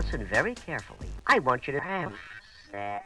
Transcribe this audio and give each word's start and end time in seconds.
listen 0.00 0.24
very 0.24 0.54
carefully. 0.54 1.08
I 1.26 1.38
want 1.40 1.66
you 1.66 1.72
to 1.74 1.80
have 1.80 2.12
sex. 2.72 3.04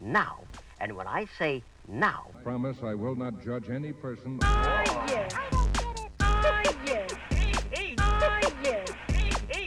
Now. 0.00 0.34
And 0.80 0.92
when 0.96 1.06
I 1.06 1.26
say 1.38 1.62
now, 1.88 2.20
Promise 2.44 2.78
I 2.82 2.94
will 2.94 3.16
not 3.16 3.34
judge 3.44 3.70
any 3.70 3.92
person. 3.92 4.38
yes. 4.42 5.34
Ah, 6.20 6.62
yes. 6.86 7.14
Ah, 8.00 8.40
yes. 8.64 8.90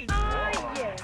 Ah, 0.09 0.52
yes. 0.75 1.02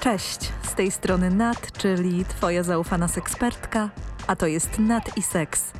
Cześć, 0.00 0.52
z 0.62 0.74
tej 0.74 0.90
strony 0.90 1.30
Nat, 1.30 1.72
czyli 1.72 2.24
Twoja 2.24 2.62
zaufana 2.62 3.08
sekspertka, 3.08 3.90
a 4.26 4.36
to 4.36 4.46
jest 4.46 4.78
Nat 4.78 5.16
i 5.18 5.22
Seks. 5.22 5.72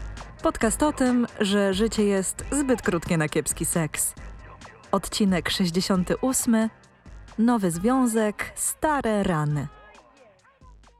Podcast 0.42 0.82
o 0.82 0.92
tym, 0.92 1.26
że 1.40 1.74
życie 1.74 2.04
jest 2.04 2.44
zbyt 2.52 2.82
krótkie 2.82 3.16
na 3.16 3.28
kiepski 3.28 3.64
seks. 3.64 4.14
Odcinek 4.94 5.50
68. 5.50 6.70
Nowy 7.38 7.70
związek, 7.70 8.52
stare 8.54 9.22
rany. 9.22 9.68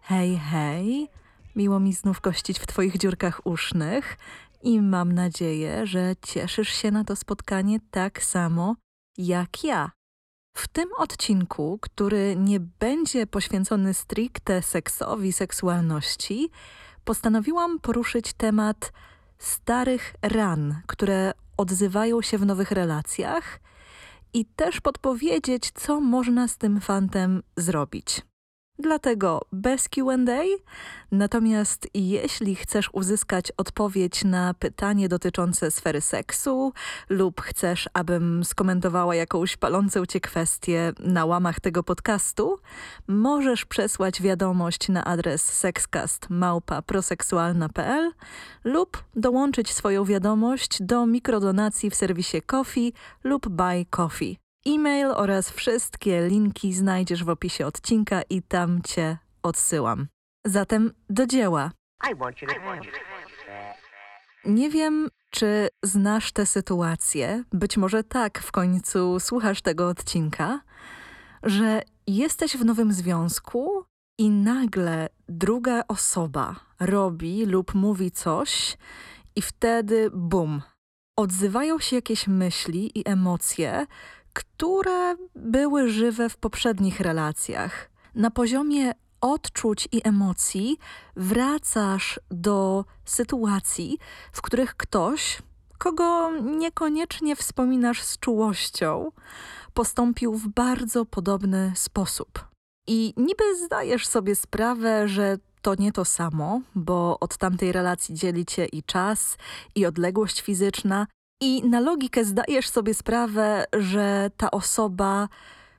Hej, 0.03 0.39
hej. 0.39 1.09
Miło 1.57 1.81
mi 1.81 1.93
znów 1.93 2.21
gościć 2.21 2.59
w 2.59 2.67
Twoich 2.67 2.99
dziurkach 2.99 3.47
usznych 3.47 4.17
i 4.63 4.81
mam 4.81 5.13
nadzieję, 5.13 5.87
że 5.87 6.13
cieszysz 6.23 6.69
się 6.69 6.91
na 6.91 7.05
to 7.05 7.17
spotkanie 7.17 7.79
tak 7.91 8.23
samo 8.23 8.77
jak 9.19 9.65
ja. 9.65 9.91
W 10.57 10.69
tym 10.69 10.89
odcinku, 10.97 11.79
który 11.83 12.37
nie 12.37 12.61
będzie 12.61 13.27
poświęcony 13.27 13.95
stricte 13.95 14.63
seksowi, 14.63 15.33
seksualności, 15.33 16.51
postanowiłam 17.05 17.81
poruszyć 17.81 18.33
temat 18.33 18.93
starych 19.39 20.15
ran, 20.23 20.81
które 20.87 21.33
odzywają 21.57 22.23
się 22.23 22.39
w 22.39 22.47
nowych 22.47 22.71
relacjach 22.71 23.61
i 24.35 24.45
też 24.45 24.81
podpowiedzieć, 24.81 25.71
co 25.75 26.01
można 26.01 26.49
z 26.49 26.59
tym 26.59 26.81
fantem 26.81 27.43
zrobić. 27.57 28.23
Dlatego 28.79 29.41
bez 29.53 29.89
QA. 29.89 30.17
Natomiast 31.13 31.89
jeśli 31.95 32.55
chcesz 32.55 32.91
uzyskać 32.93 33.53
odpowiedź 33.57 34.25
na 34.25 34.55
pytanie 34.55 35.09
dotyczące 35.09 35.71
sfery 35.71 36.01
seksu, 36.01 36.73
lub 37.09 37.41
chcesz, 37.41 37.89
abym 37.93 38.45
skomentowała 38.45 39.15
jakąś 39.15 39.57
palącą 39.57 40.07
cię 40.07 40.21
kwestię 40.21 40.93
na 40.99 41.25
łamach 41.25 41.61
tego 41.61 41.83
podcastu, 41.83 42.59
możesz 43.09 43.65
przesłać 43.65 44.23
wiadomość 44.23 44.89
na 44.89 45.05
adres 45.05 45.45
sexcast.proseksualna.pl 45.45 48.13
lub 48.65 49.05
dołączyć 49.17 49.73
swoją 49.73 50.05
wiadomość 50.05 50.83
do 50.83 51.07
mikrodonacji 51.07 51.91
w 51.91 51.95
serwisie 51.95 52.43
Coffee 52.43 52.93
lub 53.25 53.49
Buy 53.49 53.87
Coffee. 53.91 54.44
E-mail 54.69 55.07
oraz 55.07 55.51
wszystkie 55.51 56.29
linki 56.29 56.75
znajdziesz 56.75 57.25
w 57.25 57.29
opisie 57.29 57.67
odcinka 57.67 58.23
i 58.31 58.43
tam 58.43 58.83
cię 58.83 59.19
odsyłam. 59.43 60.07
Zatem 60.47 60.93
do 61.11 61.27
dzieła. 61.27 61.71
Nie 64.45 64.71
wiem, 64.71 65.09
czy 65.31 65.69
znasz 65.83 66.33
tę 66.33 66.47
sytuację, 66.47 67.45
być 67.53 67.77
może 67.77 68.05
tak 68.05 68.39
w 68.39 68.53
końcu 68.53 69.21
słuchasz 69.21 69.63
tego 69.63 69.89
odcinka, 69.89 70.61
że 71.43 71.83
jesteś 72.07 72.57
w 72.57 72.65
nowym 72.65 72.93
związku 72.93 73.85
i 74.19 74.31
nagle 74.31 75.09
druga 75.29 75.83
osoba 75.89 76.57
robi 76.81 77.47
lub 77.47 77.75
mówi 77.75 78.11
coś 78.11 78.77
i 79.37 79.43
wtedy 79.43 80.11
bum. 80.13 80.63
Odzywają 81.17 81.79
się 81.79 81.97
jakieś 81.97 82.29
myśli 82.29 82.99
i 82.99 83.09
emocje, 83.09 83.87
które 84.35 85.17
były 85.35 85.89
żywe 85.89 86.29
w 86.29 86.37
poprzednich 86.37 87.01
relacjach. 87.01 87.91
Na 88.15 88.31
poziomie 88.31 88.93
odczuć 89.21 89.89
i 89.93 90.01
emocji 90.05 90.79
wracasz 91.17 92.21
do 92.31 92.85
sytuacji, 93.05 93.99
w 94.33 94.43
których 94.43 94.77
ktoś, 94.77 95.43
kogo 95.79 96.31
niekoniecznie 96.41 97.37
wspominasz 97.37 98.03
z 98.03 98.19
czułością, 98.19 99.11
postąpił 99.75 100.35
w 100.35 100.49
bardzo 100.49 101.05
podobny 101.05 101.73
sposób. 101.75 102.49
I 102.87 103.15
niby 103.17 103.57
zdajesz 103.65 104.07
sobie 104.07 104.35
sprawę, 104.35 105.09
że 105.09 105.39
to 105.63 105.75
nie 105.75 105.93
to 105.93 106.05
samo, 106.05 106.61
bo 106.75 107.19
od 107.21 107.37
tamtej 107.37 107.73
relacji 107.73 108.15
dzieli 108.15 108.47
cię 108.47 108.67
i 108.67 108.83
czas, 108.83 109.37
i 109.75 109.87
odległość 109.87 110.41
fizyczna, 110.41 111.07
i 111.41 111.69
na 111.69 111.81
logikę 111.81 112.25
zdajesz 112.25 112.69
sobie 112.69 112.95
sprawę, 112.95 113.65
że 113.73 114.31
ta 114.37 114.51
osoba, 114.51 115.29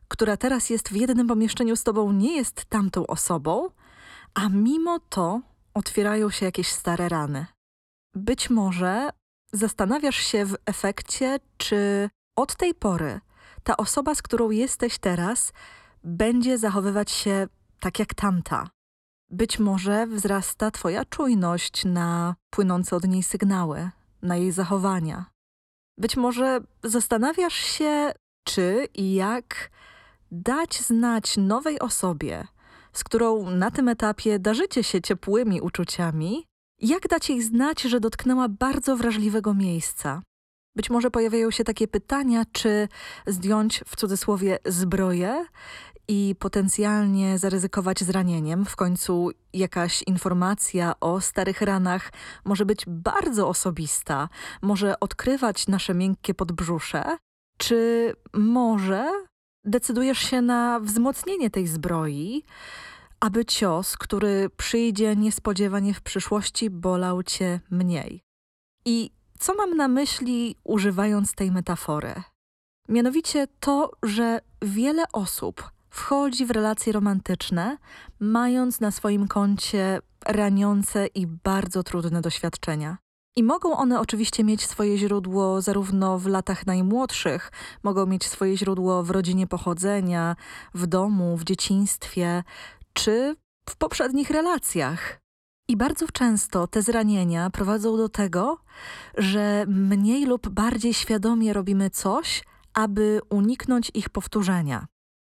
która 0.08 0.38
teraz 0.38 0.70
jest 0.70 0.90
w 0.90 0.96
jednym 0.96 1.28
pomieszczeniu 1.28 1.76
z 1.76 1.84
tobą, 1.84 2.12
nie 2.12 2.36
jest 2.36 2.66
tamtą 2.66 3.08
osobą, 3.08 3.70
a 4.34 4.50
mimo 4.50 5.00
to 5.00 5.42
otwierają 5.74 6.30
się 6.30 6.46
jakieś 6.46 6.68
stare 6.68 7.10
rany. 7.10 7.46
Być 8.16 8.50
może 8.50 9.10
zastanawiasz 9.54 10.16
się 10.16 10.46
w 10.46 10.56
efekcie, 10.66 11.40
czy 11.58 12.10
od 12.36 12.56
tej 12.56 12.74
pory 12.74 13.20
ta 13.64 13.78
osoba, 13.78 14.16
z 14.16 14.22
którą 14.22 14.50
jesteś 14.50 14.98
teraz, 14.98 15.54
będzie 16.04 16.58
zachowywać 16.58 17.12
się 17.12 17.48
tak 17.80 18.00
jak 18.00 18.14
tamta. 18.14 18.70
Być 19.30 19.60
może 19.60 20.08
wzrasta 20.08 20.72
Twoja 20.72 21.06
czujność 21.06 21.86
na 21.86 22.36
płynące 22.50 22.96
od 22.96 23.08
niej 23.08 23.24
sygnały, 23.24 23.90
na 24.22 24.36
jej 24.36 24.52
zachowania. 24.52 25.35
Być 25.98 26.18
może 26.18 26.60
zastanawiasz 26.84 27.56
się, 27.56 28.12
czy 28.48 28.88
i 28.94 29.14
jak 29.14 29.70
dać 30.32 30.82
znać 30.82 31.38
nowej 31.38 31.80
osobie, 31.80 32.48
z 32.94 33.04
którą 33.04 33.50
na 33.50 33.72
tym 33.72 33.90
etapie 33.90 34.40
darzycie 34.40 34.84
się 34.84 35.02
ciepłymi 35.02 35.62
uczuciami, 35.62 36.46
jak 36.82 37.08
dać 37.08 37.30
jej 37.30 37.42
znać, 37.42 37.82
że 37.82 38.00
dotknęła 38.00 38.50
bardzo 38.50 38.98
wrażliwego 38.98 39.54
miejsca. 39.54 40.22
Być 40.76 40.90
może 40.90 41.12
pojawiają 41.12 41.52
się 41.52 41.64
takie 41.64 41.88
pytania, 41.88 42.44
czy 42.52 42.88
zdjąć 43.28 43.84
w 43.88 43.96
cudzysłowie 43.96 44.60
zbroję 44.66 45.46
i 46.08 46.36
potencjalnie 46.40 47.40
zaryzykować 47.40 48.04
zranieniem. 48.04 48.66
W 48.66 48.76
końcu 48.76 49.32
jakaś 49.54 50.04
informacja 50.08 50.94
o 51.00 51.22
starych 51.22 51.62
ranach 51.62 52.12
może 52.46 52.66
być 52.66 52.86
bardzo 52.88 53.48
osobista, 53.48 54.30
może 54.62 55.00
odkrywać 55.00 55.68
nasze 55.68 55.94
miękkie 55.94 56.34
podbrzusze. 56.34 57.18
Czy 57.58 58.14
może 58.34 59.12
decydujesz 59.64 60.20
się 60.20 60.42
na 60.42 60.80
wzmocnienie 60.80 61.50
tej 61.50 61.68
zbroi, 61.68 62.44
aby 63.20 63.46
cios, 63.46 63.98
który 63.98 64.50
przyjdzie 64.58 65.16
niespodziewanie 65.16 65.94
w 65.94 66.02
przyszłości, 66.02 66.70
bolał 66.70 67.24
cię 67.24 67.60
mniej? 67.70 68.22
I 68.86 69.15
co 69.40 69.56
mam 69.56 69.78
na 69.78 69.88
myśli 69.88 70.56
używając 70.64 71.34
tej 71.34 71.52
metafory? 71.52 72.14
Mianowicie 72.90 73.48
to, 73.60 73.92
że 74.04 74.40
wiele 74.62 75.04
osób 75.14 75.72
wchodzi 75.90 76.46
w 76.46 76.52
relacje 76.52 76.94
romantyczne, 76.94 77.78
mając 78.20 78.80
na 78.80 78.92
swoim 78.92 79.28
koncie 79.28 80.00
raniące 80.26 81.08
i 81.08 81.28
bardzo 81.28 81.84
trudne 81.84 82.22
doświadczenia. 82.22 82.98
I 83.38 83.44
mogą 83.44 83.78
one 83.78 84.00
oczywiście 84.00 84.44
mieć 84.44 84.68
swoje 84.68 84.98
źródło 84.98 85.62
zarówno 85.62 86.20
w 86.20 86.28
latach 86.28 86.66
najmłodszych, 86.66 87.52
mogą 87.84 88.06
mieć 88.06 88.26
swoje 88.26 88.58
źródło 88.58 89.04
w 89.04 89.10
rodzinie 89.10 89.48
pochodzenia, 89.48 90.36
w 90.74 90.88
domu, 90.88 91.38
w 91.38 91.44
dzieciństwie, 91.44 92.44
czy 92.94 93.36
w 93.70 93.76
poprzednich 93.76 94.30
relacjach. 94.30 95.25
I 95.68 95.78
bardzo 95.78 96.08
często 96.08 96.68
te 96.68 96.82
zranienia 96.82 97.50
prowadzą 97.50 97.98
do 97.98 98.10
tego, 98.10 98.58
że 99.18 99.66
mniej 99.68 100.26
lub 100.26 100.50
bardziej 100.50 100.94
świadomie 100.94 101.54
robimy 101.54 101.90
coś, 101.90 102.44
aby 102.74 103.22
uniknąć 103.30 103.92
ich 103.94 104.10
powtórzenia. 104.10 104.88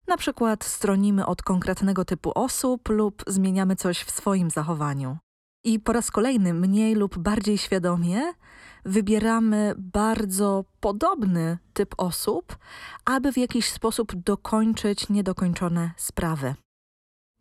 Na 0.07 0.17
przykład 0.17 0.63
stronimy 0.63 1.25
od 1.25 1.43
konkretnego 1.43 2.05
typu 2.05 2.31
osób 2.35 2.89
lub 2.89 3.23
zmieniamy 3.27 3.75
coś 3.75 4.01
w 4.03 4.11
swoim 4.11 4.49
zachowaniu. 4.49 5.17
I 5.63 5.79
po 5.79 5.93
raz 5.93 6.11
kolejny, 6.11 6.53
mniej 6.53 6.95
lub 6.95 7.17
bardziej 7.17 7.57
świadomie, 7.57 8.21
wybieramy 8.85 9.73
bardzo 9.77 10.65
podobny 10.79 11.57
typ 11.73 11.95
osób, 11.97 12.57
aby 13.05 13.31
w 13.31 13.37
jakiś 13.37 13.69
sposób 13.69 14.15
dokończyć 14.15 15.09
niedokończone 15.09 15.91
sprawy. 15.97 16.55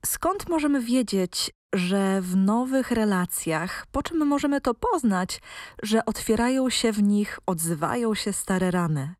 Skąd 0.06 0.48
możemy 0.48 0.80
wiedzieć, 0.80 1.50
że 1.74 2.20
w 2.20 2.36
nowych 2.36 2.90
relacjach, 2.90 3.86
po 3.92 4.02
czym 4.02 4.26
możemy 4.26 4.60
to 4.60 4.74
poznać, 4.74 5.40
że 5.82 6.04
otwierają 6.04 6.70
się 6.70 6.92
w 6.92 7.02
nich, 7.02 7.38
odzywają 7.46 8.14
się 8.14 8.32
stare 8.32 8.70
rany? 8.70 9.14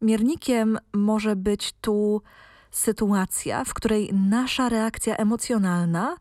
Miernikiem 0.00 0.78
może 0.94 1.36
być 1.36 1.72
tu 1.80 2.22
sytuacja, 2.70 3.64
w 3.64 3.74
której 3.74 4.10
nasza 4.14 4.68
reakcja 4.68 5.16
emocjonalna 5.16 6.16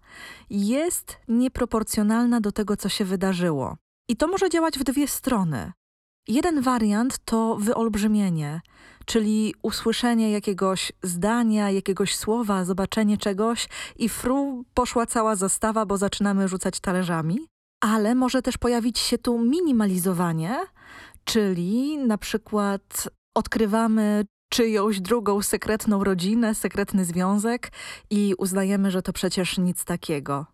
jest 0.49 1.17
nieproporcjonalna 1.27 2.41
do 2.41 2.51
tego, 2.51 2.77
co 2.77 2.89
się 2.89 3.05
wydarzyło. 3.05 3.77
I 4.09 4.17
to 4.17 4.27
może 4.27 4.49
działać 4.49 4.79
w 4.79 4.83
dwie 4.83 5.07
strony. 5.07 5.71
Jeden 6.27 6.61
wariant 6.61 7.17
to 7.25 7.55
wyolbrzymienie, 7.55 8.61
czyli 9.05 9.55
usłyszenie 9.61 10.31
jakiegoś 10.31 10.91
zdania, 11.03 11.69
jakiegoś 11.69 12.15
słowa, 12.15 12.65
zobaczenie 12.65 13.17
czegoś 13.17 13.69
i 13.95 14.09
fru 14.09 14.65
poszła 14.73 15.05
cała 15.05 15.35
zastawa, 15.35 15.85
bo 15.85 15.97
zaczynamy 15.97 16.47
rzucać 16.47 16.79
talerzami. 16.79 17.47
Ale 17.83 18.15
może 18.15 18.41
też 18.41 18.57
pojawić 18.57 18.99
się 18.99 19.17
tu 19.17 19.39
minimalizowanie, 19.39 20.59
czyli 21.23 21.97
na 21.97 22.17
przykład 22.17 23.09
odkrywamy 23.35 24.25
czyjąś 24.49 24.99
drugą 24.99 25.41
sekretną 25.41 26.03
rodzinę, 26.03 26.55
sekretny 26.55 27.05
związek 27.05 27.71
i 28.09 28.35
uznajemy, 28.37 28.91
że 28.91 29.01
to 29.01 29.13
przecież 29.13 29.57
nic 29.57 29.85
takiego. 29.85 30.45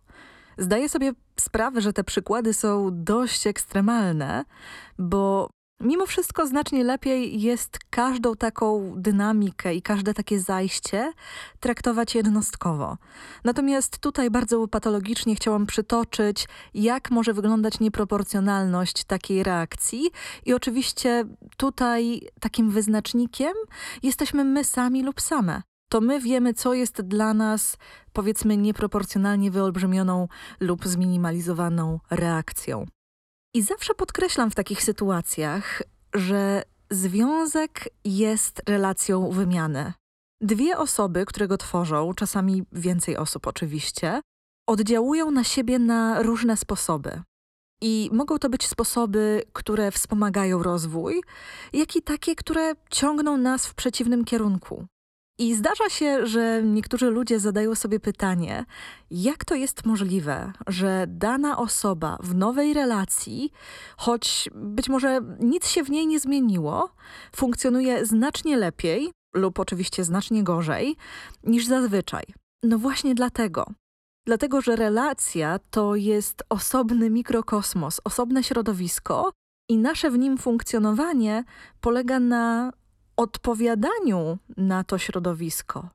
Zdaję 0.58 0.88
sobie 0.88 1.12
sprawę, 1.40 1.80
że 1.80 1.92
te 1.92 2.04
przykłady 2.04 2.54
są 2.54 2.90
dość 2.92 3.46
ekstremalne, 3.46 4.44
bo 4.98 5.50
mimo 5.80 6.06
wszystko 6.06 6.46
znacznie 6.46 6.84
lepiej 6.84 7.40
jest 7.40 7.78
każdą 7.90 8.34
taką 8.34 8.94
dynamikę 8.96 9.74
i 9.74 9.82
każde 9.82 10.14
takie 10.14 10.40
zajście 10.40 11.12
traktować 11.60 12.14
jednostkowo. 12.14 12.96
Natomiast 13.44 13.98
tutaj 13.98 14.30
bardzo 14.30 14.68
patologicznie 14.68 15.34
chciałam 15.34 15.66
przytoczyć, 15.66 16.48
jak 16.74 17.10
może 17.10 17.34
wyglądać 17.34 17.80
nieproporcjonalność 17.80 19.04
takiej 19.04 19.42
reakcji 19.42 20.10
i 20.46 20.54
oczywiście 20.54 21.24
tutaj 21.56 22.20
takim 22.40 22.70
wyznacznikiem 22.70 23.52
jesteśmy 24.02 24.44
my 24.44 24.64
sami 24.64 25.02
lub 25.02 25.20
same 25.20 25.62
to 25.88 26.00
my 26.00 26.20
wiemy, 26.20 26.54
co 26.54 26.74
jest 26.74 27.02
dla 27.02 27.34
nas, 27.34 27.76
powiedzmy, 28.12 28.56
nieproporcjonalnie 28.56 29.50
wyolbrzymioną 29.50 30.28
lub 30.60 30.86
zminimalizowaną 30.86 32.00
reakcją. 32.10 32.86
I 33.54 33.62
zawsze 33.62 33.94
podkreślam 33.94 34.50
w 34.50 34.54
takich 34.54 34.82
sytuacjach, 34.82 35.82
że 36.14 36.62
związek 36.90 37.88
jest 38.04 38.62
relacją 38.66 39.30
wymiany. 39.30 39.92
Dwie 40.40 40.78
osoby, 40.78 41.26
które 41.26 41.48
go 41.48 41.58
tworzą, 41.58 42.14
czasami 42.14 42.62
więcej 42.72 43.16
osób 43.16 43.46
oczywiście, 43.46 44.20
oddziałują 44.66 45.30
na 45.30 45.44
siebie 45.44 45.78
na 45.78 46.22
różne 46.22 46.56
sposoby. 46.56 47.22
I 47.80 48.10
mogą 48.12 48.38
to 48.38 48.48
być 48.48 48.66
sposoby, 48.66 49.42
które 49.52 49.90
wspomagają 49.90 50.62
rozwój, 50.62 51.22
jak 51.72 51.96
i 51.96 52.02
takie, 52.02 52.34
które 52.34 52.72
ciągną 52.90 53.36
nas 53.36 53.66
w 53.66 53.74
przeciwnym 53.74 54.24
kierunku. 54.24 54.86
I 55.40 55.54
zdarza 55.54 55.88
się, 55.88 56.26
że 56.26 56.62
niektórzy 56.62 57.10
ludzie 57.10 57.40
zadają 57.40 57.74
sobie 57.74 58.00
pytanie, 58.00 58.64
jak 59.10 59.44
to 59.44 59.54
jest 59.54 59.86
możliwe, 59.86 60.52
że 60.66 61.04
dana 61.08 61.58
osoba 61.58 62.18
w 62.20 62.34
nowej 62.34 62.74
relacji, 62.74 63.52
choć 63.96 64.48
być 64.54 64.88
może 64.88 65.20
nic 65.40 65.68
się 65.68 65.84
w 65.84 65.90
niej 65.90 66.06
nie 66.06 66.20
zmieniło, 66.20 66.94
funkcjonuje 67.36 68.06
znacznie 68.06 68.56
lepiej 68.56 69.10
lub 69.34 69.60
oczywiście 69.60 70.04
znacznie 70.04 70.44
gorzej 70.44 70.96
niż 71.44 71.66
zazwyczaj. 71.66 72.24
No 72.62 72.78
właśnie 72.78 73.14
dlatego. 73.14 73.66
Dlatego, 74.26 74.60
że 74.60 74.76
relacja 74.76 75.58
to 75.70 75.94
jest 75.96 76.42
osobny 76.48 77.10
mikrokosmos, 77.10 78.00
osobne 78.04 78.44
środowisko 78.44 79.32
i 79.70 79.78
nasze 79.78 80.10
w 80.10 80.18
nim 80.18 80.38
funkcjonowanie 80.38 81.44
polega 81.80 82.20
na 82.20 82.72
odpowiadaniu 83.18 84.38
na 84.56 84.84
to 84.84 84.98
środowisko. 84.98 85.88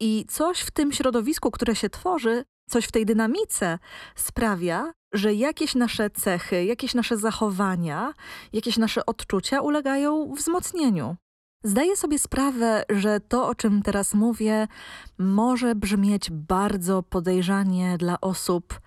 I 0.00 0.24
coś 0.28 0.60
w 0.60 0.70
tym 0.70 0.92
środowisku, 0.92 1.50
które 1.50 1.76
się 1.76 1.90
tworzy, 1.90 2.44
coś 2.70 2.84
w 2.84 2.92
tej 2.92 3.06
dynamice 3.06 3.78
sprawia, 4.16 4.92
że 5.12 5.34
jakieś 5.34 5.74
nasze 5.74 6.10
cechy, 6.10 6.64
jakieś 6.64 6.94
nasze 6.94 7.16
zachowania, 7.16 8.14
jakieś 8.52 8.76
nasze 8.76 9.06
odczucia 9.06 9.60
ulegają 9.60 10.34
wzmocnieniu. 10.34 11.16
Zdaję 11.64 11.96
sobie 11.96 12.18
sprawę, 12.18 12.84
że 12.90 13.20
to, 13.20 13.48
o 13.48 13.54
czym 13.54 13.82
teraz 13.82 14.14
mówię, 14.14 14.68
może 15.18 15.74
brzmieć 15.74 16.30
bardzo 16.30 17.02
podejrzanie 17.02 17.98
dla 17.98 18.20
osób, 18.20 18.80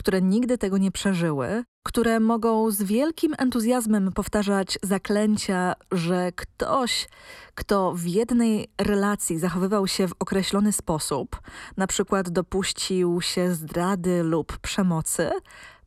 które 0.00 0.22
nigdy 0.22 0.58
tego 0.58 0.78
nie 0.78 0.90
przeżyły, 0.90 1.64
które 1.86 2.20
mogą 2.20 2.70
z 2.70 2.82
wielkim 2.82 3.34
entuzjazmem 3.38 4.12
powtarzać 4.12 4.78
zaklęcia, 4.82 5.74
że 5.92 6.32
ktoś, 6.32 7.08
kto 7.54 7.92
w 7.94 8.06
jednej 8.06 8.68
relacji 8.78 9.38
zachowywał 9.38 9.86
się 9.86 10.08
w 10.08 10.14
określony 10.18 10.72
sposób, 10.72 11.40
na 11.76 11.86
przykład 11.86 12.30
dopuścił 12.30 13.20
się 13.20 13.54
zdrady 13.54 14.22
lub 14.22 14.58
przemocy, 14.58 15.30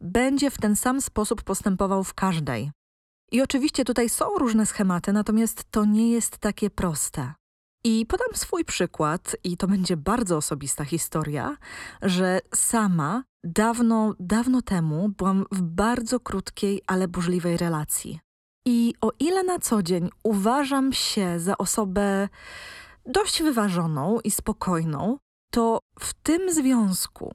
będzie 0.02 0.52
w 0.52 0.58
ten 0.58 0.76
sam 0.76 1.02
sposób 1.02 1.44
postępował 1.44 2.04
w 2.04 2.14
każdej. 2.14 2.72
I 3.32 3.42
oczywiście 3.42 3.86
tutaj 3.86 4.10
są 4.10 4.26
różne 4.38 4.66
schematy, 4.66 5.14
natomiast 5.14 5.64
to 5.72 5.86
nie 5.86 6.12
jest 6.12 6.38
takie 6.38 6.70
proste. 6.70 7.34
I 7.86 8.06
podam 8.06 8.28
swój 8.34 8.66
przykład, 8.66 9.36
i 9.44 9.58
to 9.58 9.68
będzie 9.68 9.98
bardzo 9.98 10.38
osobista 10.38 10.86
historia, 10.86 11.58
że 12.02 12.40
sama 12.56 13.24
dawno, 13.44 14.14
dawno 14.20 14.62
temu 14.62 15.10
byłam 15.10 15.46
w 15.52 15.62
bardzo 15.62 16.20
krótkiej, 16.20 16.82
ale 16.88 17.08
burzliwej 17.08 17.58
relacji. 17.58 18.20
I 18.66 18.94
o 19.02 19.12
ile 19.20 19.44
na 19.44 19.60
co 19.60 19.84
dzień 19.84 20.10
uważam 20.24 20.94
się 20.94 21.40
za 21.40 21.58
osobę 21.58 22.30
dość 23.06 23.44
wyważoną 23.44 24.20
i 24.24 24.32
spokojną, 24.32 25.18
to 25.54 25.80
w 26.00 26.14
tym 26.14 26.54
związku 26.54 27.34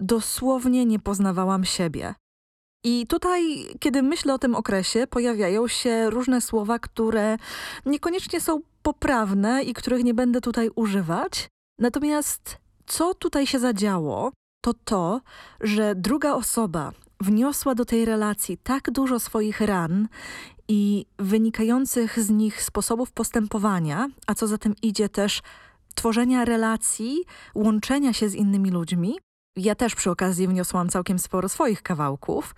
dosłownie 0.00 0.86
nie 0.86 0.98
poznawałam 0.98 1.64
siebie. 1.64 2.14
I 2.84 3.06
tutaj, 3.06 3.66
kiedy 3.80 4.02
myślę 4.02 4.34
o 4.34 4.38
tym 4.38 4.54
okresie, 4.54 5.06
pojawiają 5.06 5.68
się 5.68 6.10
różne 6.10 6.40
słowa, 6.40 6.78
które 6.78 7.36
niekoniecznie 7.86 8.40
są 8.40 8.60
poprawne 8.82 9.62
i 9.62 9.74
których 9.74 10.04
nie 10.04 10.14
będę 10.14 10.40
tutaj 10.40 10.70
używać. 10.74 11.48
Natomiast 11.78 12.58
co 12.86 13.14
tutaj 13.14 13.46
się 13.46 13.58
zadziało, 13.58 14.32
to 14.60 14.74
to, 14.74 15.20
że 15.60 15.94
druga 15.94 16.34
osoba 16.34 16.92
wniosła 17.20 17.74
do 17.74 17.84
tej 17.84 18.04
relacji 18.04 18.58
tak 18.58 18.90
dużo 18.90 19.20
swoich 19.20 19.60
ran 19.60 20.08
i 20.68 21.06
wynikających 21.18 22.20
z 22.20 22.30
nich 22.30 22.62
sposobów 22.62 23.12
postępowania, 23.12 24.08
a 24.26 24.34
co 24.34 24.46
za 24.46 24.58
tym 24.58 24.74
idzie 24.82 25.08
też 25.08 25.42
tworzenia 25.94 26.44
relacji, 26.44 27.24
łączenia 27.54 28.12
się 28.12 28.28
z 28.28 28.34
innymi 28.34 28.70
ludźmi. 28.70 29.18
Ja 29.56 29.74
też 29.74 29.94
przy 29.94 30.10
okazji 30.10 30.48
wniosłam 30.48 30.88
całkiem 30.88 31.18
sporo 31.18 31.48
swoich 31.48 31.82
kawałków, 31.82 32.54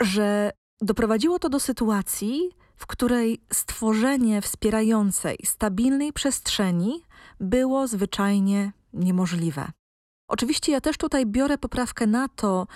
że 0.00 0.50
doprowadziło 0.80 1.38
to 1.38 1.48
do 1.48 1.60
sytuacji, 1.60 2.50
w 2.76 2.86
której 2.86 3.40
stworzenie 3.52 4.42
wspierającej, 4.42 5.38
stabilnej 5.44 6.12
przestrzeni 6.12 7.02
było 7.40 7.86
zwyczajnie 7.86 8.72
niemożliwe. 8.92 9.70
Oczywiście 10.28 10.72
ja 10.72 10.80
też 10.80 10.96
tutaj 10.96 11.26
biorę 11.26 11.58
poprawkę 11.58 12.06
na 12.06 12.28
to, 12.28 12.66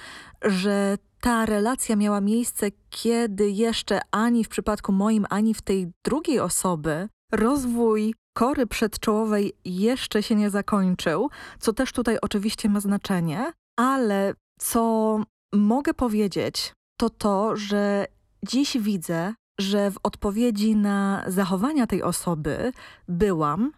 że 0.43 0.99
ta 1.21 1.47
relacja 1.47 1.97
miała 1.97 2.21
miejsce, 2.21 2.67
kiedy 2.91 3.51
jeszcze 3.51 4.01
ani 4.11 4.45
w 4.45 4.49
przypadku 4.49 4.93
moim, 4.93 5.27
ani 5.31 5.55
w 5.55 5.63
tej 5.63 5.93
drugiej 6.05 6.41
osoby 6.41 7.09
rozwój 7.33 8.15
kory 8.37 8.67
przedczołowej 8.67 9.53
jeszcze 9.65 10.23
się 10.23 10.35
nie 10.35 10.51
zakończył, 10.51 11.31
co 11.59 11.73
też 11.73 11.93
tutaj 11.93 12.19
oczywiście 12.23 12.69
ma 12.69 12.81
znaczenie, 12.81 13.53
ale 13.77 14.35
co 14.61 15.21
mogę 15.53 15.95
powiedzieć, 15.95 16.73
to 17.01 17.11
to, 17.11 17.57
że 17.57 18.07
dziś 18.43 18.79
widzę, 18.79 19.35
że 19.61 19.91
w 19.91 19.97
odpowiedzi 20.03 20.77
na 20.77 21.25
zachowania 21.27 21.87
tej 21.87 22.03
osoby 22.03 22.73
byłam, 23.09 23.73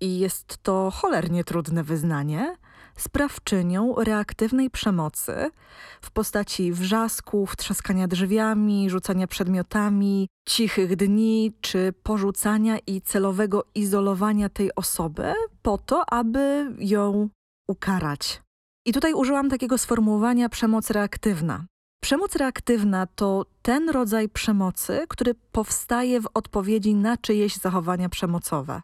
i 0.00 0.18
jest 0.18 0.58
to 0.62 0.90
cholernie 0.94 1.44
trudne 1.44 1.84
wyznanie, 1.84 2.56
sprawczynią 2.96 3.94
reaktywnej 3.98 4.70
przemocy 4.70 5.50
w 6.02 6.10
postaci 6.10 6.72
wrzasków, 6.72 7.56
trzaskania 7.56 8.08
drzwiami, 8.08 8.90
rzucania 8.90 9.26
przedmiotami, 9.26 10.28
cichych 10.48 10.96
dni 10.96 11.52
czy 11.60 11.94
porzucania 12.02 12.78
i 12.86 13.00
celowego 13.00 13.64
izolowania 13.74 14.48
tej 14.48 14.74
osoby 14.74 15.32
po 15.62 15.78
to, 15.78 16.10
aby 16.10 16.74
ją 16.78 17.28
ukarać. 17.68 18.42
I 18.86 18.92
tutaj 18.92 19.14
użyłam 19.14 19.50
takiego 19.50 19.78
sformułowania 19.78 20.48
przemoc 20.48 20.90
reaktywna. 20.90 21.64
Przemoc 22.00 22.36
reaktywna 22.36 23.06
to 23.06 23.46
ten 23.62 23.90
rodzaj 23.90 24.28
przemocy, 24.28 25.04
który 25.08 25.34
powstaje 25.52 26.20
w 26.20 26.28
odpowiedzi 26.34 26.94
na 26.94 27.16
czyjeś 27.16 27.56
zachowania 27.56 28.08
przemocowe. 28.08 28.82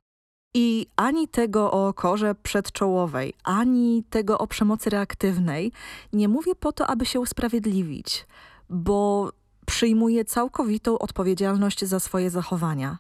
I 0.55 0.87
ani 0.97 1.29
tego 1.29 1.73
o 1.73 1.95
korze 1.95 2.35
przedczołowej, 2.35 3.35
ani 3.45 4.05
tego 4.11 4.39
o 4.39 4.47
przemocy 4.47 4.91
reaktywnej 4.91 5.73
nie 6.13 6.29
mówię 6.29 6.55
po 6.55 6.73
to, 6.73 6.87
aby 6.87 7.07
się 7.07 7.21
usprawiedliwić, 7.21 8.27
bo 8.71 9.33
przyjmuję 9.67 10.25
całkowitą 10.25 10.99
odpowiedzialność 10.99 11.85
za 11.85 12.01
swoje 12.01 12.31
zachowania. 12.31 12.99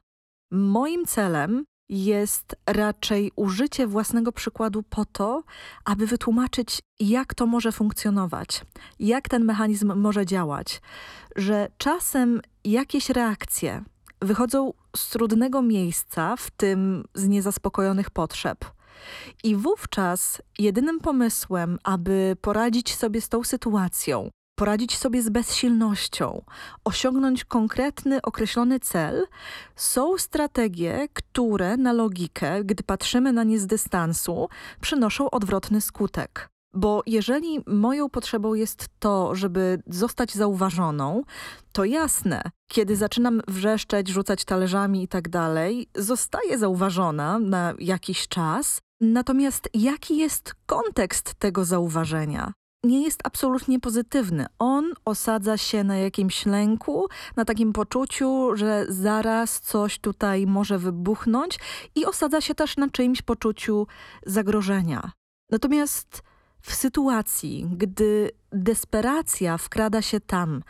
Moim 0.50 1.06
celem 1.06 1.64
jest 1.88 2.56
raczej 2.66 3.32
użycie 3.36 3.86
własnego 3.86 4.32
przykładu 4.32 4.82
po 4.82 5.04
to, 5.04 5.42
aby 5.84 6.06
wytłumaczyć, 6.06 6.82
jak 7.00 7.34
to 7.34 7.46
może 7.46 7.72
funkcjonować, 7.72 8.64
jak 9.00 9.28
ten 9.28 9.44
mechanizm 9.44 9.94
może 9.96 10.26
działać, 10.26 10.80
że 11.36 11.68
czasem 11.78 12.40
jakieś 12.64 13.10
reakcje 13.10 13.84
wychodzą 14.20 14.72
z 14.96 15.10
trudnego 15.10 15.62
miejsca, 15.62 16.36
w 16.36 16.50
tym 16.50 17.04
z 17.14 17.28
niezaspokojonych 17.28 18.10
potrzeb. 18.10 18.64
I 19.44 19.56
wówczas 19.56 20.42
jedynym 20.58 21.00
pomysłem, 21.00 21.78
aby 21.84 22.36
poradzić 22.40 22.94
sobie 22.94 23.20
z 23.20 23.28
tą 23.28 23.44
sytuacją, 23.44 24.30
poradzić 24.62 24.98
sobie 24.98 25.22
z 25.22 25.28
bezsilnością, 25.28 26.42
osiągnąć 26.84 27.44
konkretny, 27.44 28.22
określony 28.22 28.80
cel, 28.80 29.26
są 29.76 30.18
strategie, 30.18 31.08
które 31.12 31.76
na 31.76 31.92
logikę, 31.92 32.64
gdy 32.64 32.82
patrzymy 32.82 33.32
na 33.32 33.44
nie 33.44 33.58
z 33.58 33.66
dystansu, 33.66 34.48
przynoszą 34.80 35.30
odwrotny 35.30 35.80
skutek. 35.80 36.48
Bo 36.74 37.02
jeżeli 37.06 37.60
moją 37.66 38.10
potrzebą 38.10 38.54
jest 38.54 38.88
to, 38.98 39.34
żeby 39.34 39.82
zostać 39.86 40.34
zauważoną, 40.34 41.22
to 41.72 41.84
jasne, 41.84 42.42
kiedy 42.70 42.96
zaczynam 42.96 43.42
wrzeszczeć, 43.48 44.08
rzucać 44.08 44.44
talerzami 44.44 45.02
i 45.02 45.08
tak 45.08 45.28
dalej, 45.28 45.88
zostaję 45.94 46.58
zauważona 46.58 47.38
na 47.38 47.74
jakiś 47.78 48.28
czas. 48.28 48.80
Natomiast 49.00 49.68
jaki 49.74 50.16
jest 50.16 50.54
kontekst 50.66 51.34
tego 51.34 51.64
zauważenia? 51.64 52.52
Nie 52.84 53.02
jest 53.02 53.20
absolutnie 53.24 53.80
pozytywny. 53.80 54.46
On 54.58 54.92
osadza 55.04 55.56
się 55.56 55.84
na 55.84 55.96
jakimś 55.96 56.46
lęku, 56.46 57.08
na 57.36 57.44
takim 57.44 57.72
poczuciu, 57.72 58.56
że 58.56 58.86
zaraz 58.88 59.60
coś 59.60 59.98
tutaj 59.98 60.46
może 60.46 60.78
wybuchnąć 60.78 61.58
i 61.94 62.06
osadza 62.06 62.40
się 62.40 62.54
też 62.54 62.76
na 62.76 62.90
czyimś 62.90 63.22
poczuciu 63.22 63.86
zagrożenia. 64.26 65.12
Natomiast 65.50 66.22
w 66.62 66.74
sytuacji, 66.74 67.66
gdy 67.70 68.30
desperacja 68.52 69.58
wkrada 69.58 70.02
się 70.02 70.20
tam, 70.20 70.62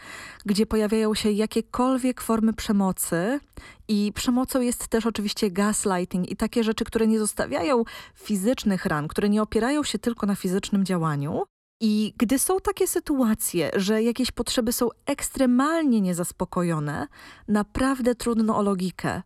gdzie 0.47 0.67
pojawiają 0.67 1.15
się 1.15 1.31
jakiekolwiek 1.31 2.21
formy 2.21 2.53
przemocy, 2.53 3.41
i 3.89 4.13
przemocą 4.15 4.61
jest 4.61 4.89
też 4.89 5.07
oczywiście 5.07 5.51
gaslighting 5.51 6.31
i 6.31 6.37
takie 6.37 6.65
rzeczy, 6.65 6.85
które 6.85 7.07
nie 7.07 7.19
zostawiają 7.19 7.85
fizycznych 8.15 8.87
ran, 8.87 9.09
które 9.09 9.29
nie 9.29 9.43
opierają 9.43 9.85
się 9.85 9.99
tylko 9.99 10.27
na 10.27 10.35
fizycznym 10.35 10.85
działaniu, 10.85 11.43
i 11.85 12.15
gdy 12.17 12.39
są 12.39 12.61
takie 12.61 12.87
sytuacje, 12.87 13.71
że 13.77 14.03
jakieś 14.03 14.31
potrzeby 14.31 14.73
są 14.73 14.89
ekstremalnie 15.07 16.01
niezaspokojone, 16.01 17.07
naprawdę 17.49 18.15
trudno 18.15 18.57
o 18.57 18.63
logikę. 18.63 19.23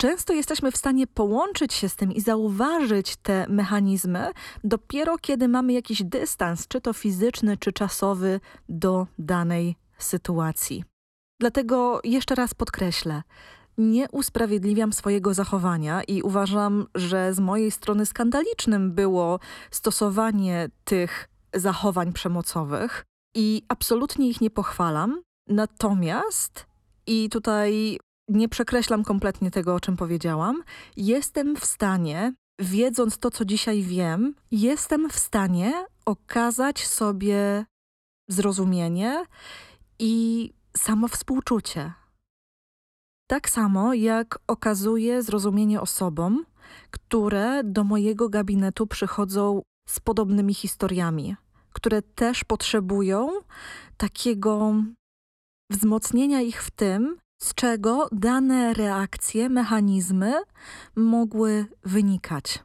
Często 0.00 0.32
jesteśmy 0.32 0.72
w 0.72 0.76
stanie 0.76 1.06
połączyć 1.06 1.74
się 1.74 1.88
z 1.88 1.96
tym 1.96 2.12
i 2.12 2.20
zauważyć 2.20 3.16
te 3.16 3.46
mechanizmy 3.48 4.30
dopiero 4.64 5.18
kiedy 5.18 5.48
mamy 5.48 5.72
jakiś 5.72 6.02
dystans, 6.02 6.68
czy 6.68 6.80
to 6.80 6.92
fizyczny, 6.92 7.56
czy 7.56 7.72
czasowy, 7.72 8.40
do 8.68 9.06
danej 9.18 9.76
sytuacji. 9.98 10.84
Dlatego 11.40 12.00
jeszcze 12.04 12.34
raz 12.34 12.54
podkreślę, 12.54 13.22
nie 13.78 14.08
usprawiedliwiam 14.10 14.92
swojego 14.92 15.34
zachowania 15.34 16.02
i 16.02 16.22
uważam, 16.22 16.86
że 16.94 17.34
z 17.34 17.40
mojej 17.40 17.70
strony 17.70 18.06
skandalicznym 18.06 18.92
było 18.92 19.40
stosowanie 19.70 20.68
tych 20.84 21.28
zachowań 21.56 22.12
przemocowych 22.12 23.04
i 23.34 23.62
absolutnie 23.68 24.28
ich 24.28 24.40
nie 24.40 24.50
pochwalam. 24.50 25.22
Natomiast, 25.48 26.66
i 27.06 27.28
tutaj 27.30 27.98
nie 28.28 28.48
przekreślam 28.48 29.04
kompletnie 29.04 29.50
tego, 29.50 29.74
o 29.74 29.80
czym 29.80 29.96
powiedziałam, 29.96 30.62
jestem 30.96 31.56
w 31.56 31.64
stanie, 31.64 32.34
wiedząc 32.58 33.18
to, 33.18 33.30
co 33.30 33.44
dzisiaj 33.44 33.82
wiem, 33.82 34.34
jestem 34.50 35.10
w 35.10 35.18
stanie 35.18 35.86
okazać 36.06 36.86
sobie 36.86 37.64
zrozumienie 38.28 39.24
i 39.98 40.52
samowspółczucie. 40.76 41.92
Tak 43.28 43.50
samo 43.50 43.94
jak 43.94 44.38
okazuję 44.46 45.22
zrozumienie 45.22 45.80
osobom, 45.80 46.44
które 46.90 47.64
do 47.64 47.84
mojego 47.84 48.28
gabinetu 48.28 48.86
przychodzą 48.86 49.62
z 49.88 50.00
podobnymi 50.00 50.54
historiami 50.54 51.36
które 51.76 52.02
też 52.02 52.44
potrzebują 52.44 53.28
takiego 53.96 54.74
wzmocnienia 55.70 56.40
ich 56.40 56.62
w 56.62 56.70
tym, 56.70 57.18
z 57.38 57.54
czego 57.54 58.08
dane 58.12 58.74
reakcje, 58.74 59.48
mechanizmy 59.48 60.34
mogły 60.96 61.66
wynikać. 61.84 62.64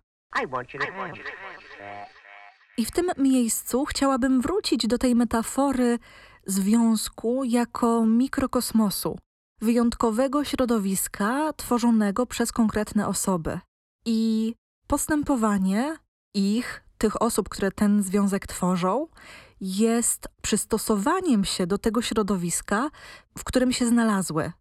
I 2.78 2.86
w 2.86 2.92
tym 2.92 3.12
miejscu 3.18 3.86
chciałabym 3.86 4.42
wrócić 4.42 4.88
do 4.88 4.98
tej 4.98 5.16
metafory 5.16 6.00
związku 6.46 7.44
jako 7.44 8.06
mikrokosmosu, 8.06 9.18
wyjątkowego 9.62 10.44
środowiska 10.44 11.54
tworzonego 11.54 12.26
przez 12.26 12.52
konkretne 12.52 13.08
osoby. 13.08 13.60
I 14.06 14.54
postępowanie 14.88 15.96
ich 16.34 16.84
tych 17.02 17.22
osób, 17.22 17.50
które 17.50 17.72
ten 17.72 18.04
związek 18.04 18.48
tworzą, 18.48 19.08
jest 19.62 20.28
przystosowaniem 20.42 21.46
się 21.46 21.68
do 21.68 21.78
tego 21.78 22.02
środowiska, 22.02 22.90
w 23.38 23.44
którym 23.44 23.72
się 23.72 23.88
znalazły. 23.88 24.52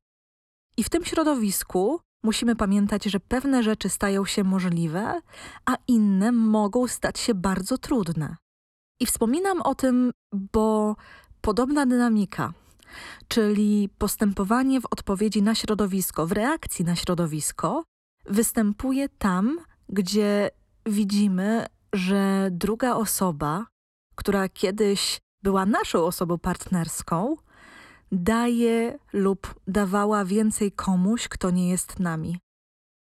I 0.76 0.84
w 0.84 0.88
tym 0.88 1.04
środowisku 1.04 2.00
musimy 2.22 2.56
pamiętać, 2.56 3.04
że 3.04 3.20
pewne 3.20 3.62
rzeczy 3.62 3.88
stają 3.88 4.24
się 4.24 4.44
możliwe, 4.44 5.20
a 5.66 5.76
inne 5.88 6.32
mogą 6.32 6.88
stać 6.88 7.18
się 7.18 7.34
bardzo 7.34 7.78
trudne. 7.78 8.36
I 9.00 9.06
wspominam 9.06 9.62
o 9.62 9.74
tym, 9.74 10.10
bo 10.52 10.96
podobna 11.40 11.86
dynamika, 11.86 12.52
czyli 13.28 13.88
postępowanie 13.98 14.80
w 14.80 14.86
odpowiedzi 14.90 15.42
na 15.42 15.54
środowisko, 15.54 16.26
w 16.26 16.32
reakcji 16.32 16.84
na 16.84 16.96
środowisko, 16.96 17.84
występuje 18.24 19.08
tam, 19.08 19.58
gdzie 19.88 20.50
widzimy 20.86 21.66
że 21.92 22.48
druga 22.50 22.94
osoba, 22.94 23.66
która 24.14 24.48
kiedyś 24.48 25.20
była 25.42 25.66
naszą 25.66 26.04
osobą 26.04 26.38
partnerską, 26.38 27.36
daje 28.12 28.98
lub 29.12 29.54
dawała 29.66 30.24
więcej 30.24 30.72
komuś, 30.72 31.28
kto 31.28 31.50
nie 31.50 31.68
jest 31.68 31.98
nami. 31.98 32.38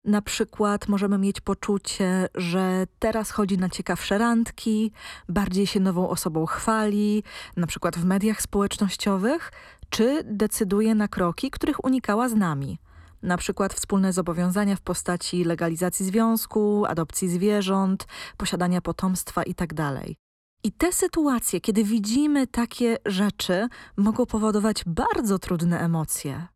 Na 0.04 0.22
przykład 0.22 0.88
możemy 0.88 1.18
mieć 1.18 1.40
poczucie, 1.40 2.28
że 2.34 2.86
teraz 2.98 3.30
chodzi 3.30 3.58
na 3.58 3.68
ciekawsze 3.68 4.18
randki, 4.18 4.92
bardziej 5.28 5.66
się 5.66 5.80
nową 5.80 6.08
osobą 6.08 6.46
chwali, 6.46 7.22
na 7.56 7.66
przykład 7.66 7.98
w 7.98 8.04
mediach 8.04 8.42
społecznościowych, 8.42 9.52
czy 9.90 10.24
decyduje 10.24 10.94
na 10.94 11.08
kroki, 11.08 11.50
których 11.50 11.84
unikała 11.84 12.28
z 12.28 12.34
nami 12.34 12.78
na 13.22 13.36
przykład 13.36 13.74
wspólne 13.74 14.12
zobowiązania 14.12 14.76
w 14.76 14.80
postaci 14.80 15.44
legalizacji 15.44 16.06
związku, 16.06 16.84
adopcji 16.86 17.28
zwierząt, 17.28 18.06
posiadania 18.36 18.80
potomstwa 18.80 19.42
itd. 19.42 19.74
Tak 19.74 20.08
I 20.64 20.72
te 20.72 20.92
sytuacje, 20.92 21.60
kiedy 21.60 21.84
widzimy 21.84 22.46
takie 22.46 22.96
rzeczy, 23.06 23.68
mogą 23.96 24.26
powodować 24.26 24.84
bardzo 24.86 25.38
trudne 25.38 25.80
emocje. 25.80 26.46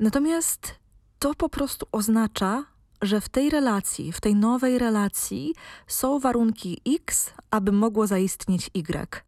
Natomiast 0.00 0.74
to 1.18 1.34
po 1.34 1.48
prostu 1.48 1.86
oznacza, 1.92 2.64
że 3.02 3.20
w 3.20 3.28
tej 3.28 3.50
relacji, 3.50 4.12
w 4.12 4.20
tej 4.20 4.34
nowej 4.34 4.78
relacji 4.78 5.54
są 5.86 6.18
warunki 6.18 6.80
X, 6.86 7.34
aby 7.50 7.72
mogło 7.72 8.06
zaistnieć 8.06 8.70
Y. 8.74 9.24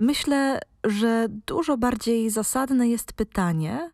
Myślę, 0.00 0.60
że 0.84 1.26
dużo 1.46 1.76
bardziej 1.76 2.30
zasadne 2.30 2.88
jest 2.88 3.12
pytanie, 3.12 3.90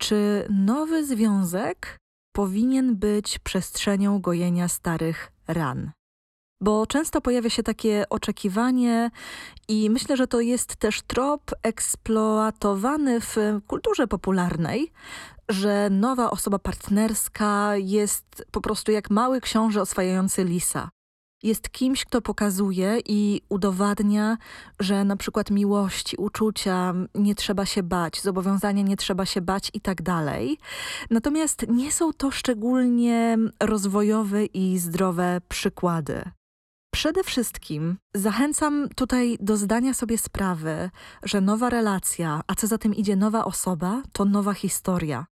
czy 0.00 0.46
nowy 0.50 1.06
związek 1.06 1.98
powinien 2.32 2.96
być 2.96 3.38
przestrzenią 3.38 4.20
gojenia 4.20 4.68
starych 4.68 5.32
ran? 5.48 5.90
Bo 6.62 6.86
często 6.86 7.20
pojawia 7.20 7.50
się 7.50 7.62
takie 7.62 8.04
oczekiwanie, 8.10 9.10
i 9.68 9.90
myślę, 9.90 10.16
że 10.16 10.26
to 10.26 10.40
jest 10.40 10.76
też 10.76 11.02
trop 11.02 11.50
eksploatowany 11.62 13.20
w 13.20 13.36
kulturze 13.66 14.06
popularnej, 14.06 14.92
że 15.48 15.90
nowa 15.90 16.30
osoba 16.30 16.58
partnerska 16.58 17.76
jest 17.76 18.46
po 18.50 18.60
prostu 18.60 18.92
jak 18.92 19.10
mały 19.10 19.40
książę 19.40 19.82
oswajający 19.82 20.44
lisa 20.44 20.88
jest 21.42 21.70
kimś, 21.70 22.04
kto 22.04 22.20
pokazuje 22.20 22.98
i 23.06 23.40
udowadnia, 23.48 24.36
że 24.80 25.04
na 25.04 25.16
przykład 25.16 25.50
miłości, 25.50 26.16
uczucia 26.16 26.94
nie 27.14 27.34
trzeba 27.34 27.66
się 27.66 27.82
bać, 27.82 28.22
zobowiązania 28.22 28.82
nie 28.82 28.96
trzeba 28.96 29.26
się 29.26 29.40
bać 29.40 29.70
i 29.74 29.80
tak 29.80 30.02
dalej. 30.02 30.58
Natomiast 31.10 31.66
nie 31.68 31.92
są 31.92 32.12
to 32.12 32.30
szczególnie 32.30 33.38
rozwojowe 33.60 34.44
i 34.44 34.78
zdrowe 34.78 35.40
przykłady. 35.48 36.22
Przede 36.92 37.24
wszystkim 37.24 37.96
zachęcam 38.14 38.88
tutaj 38.96 39.36
do 39.40 39.56
zdania 39.56 39.94
sobie 39.94 40.18
sprawy, 40.18 40.90
że 41.22 41.40
nowa 41.40 41.70
relacja, 41.70 42.40
a 42.46 42.54
co 42.54 42.66
za 42.66 42.78
tym 42.78 42.94
idzie 42.94 43.16
nowa 43.16 43.44
osoba, 43.44 44.02
to 44.12 44.24
nowa 44.24 44.54
historia. 44.54 45.26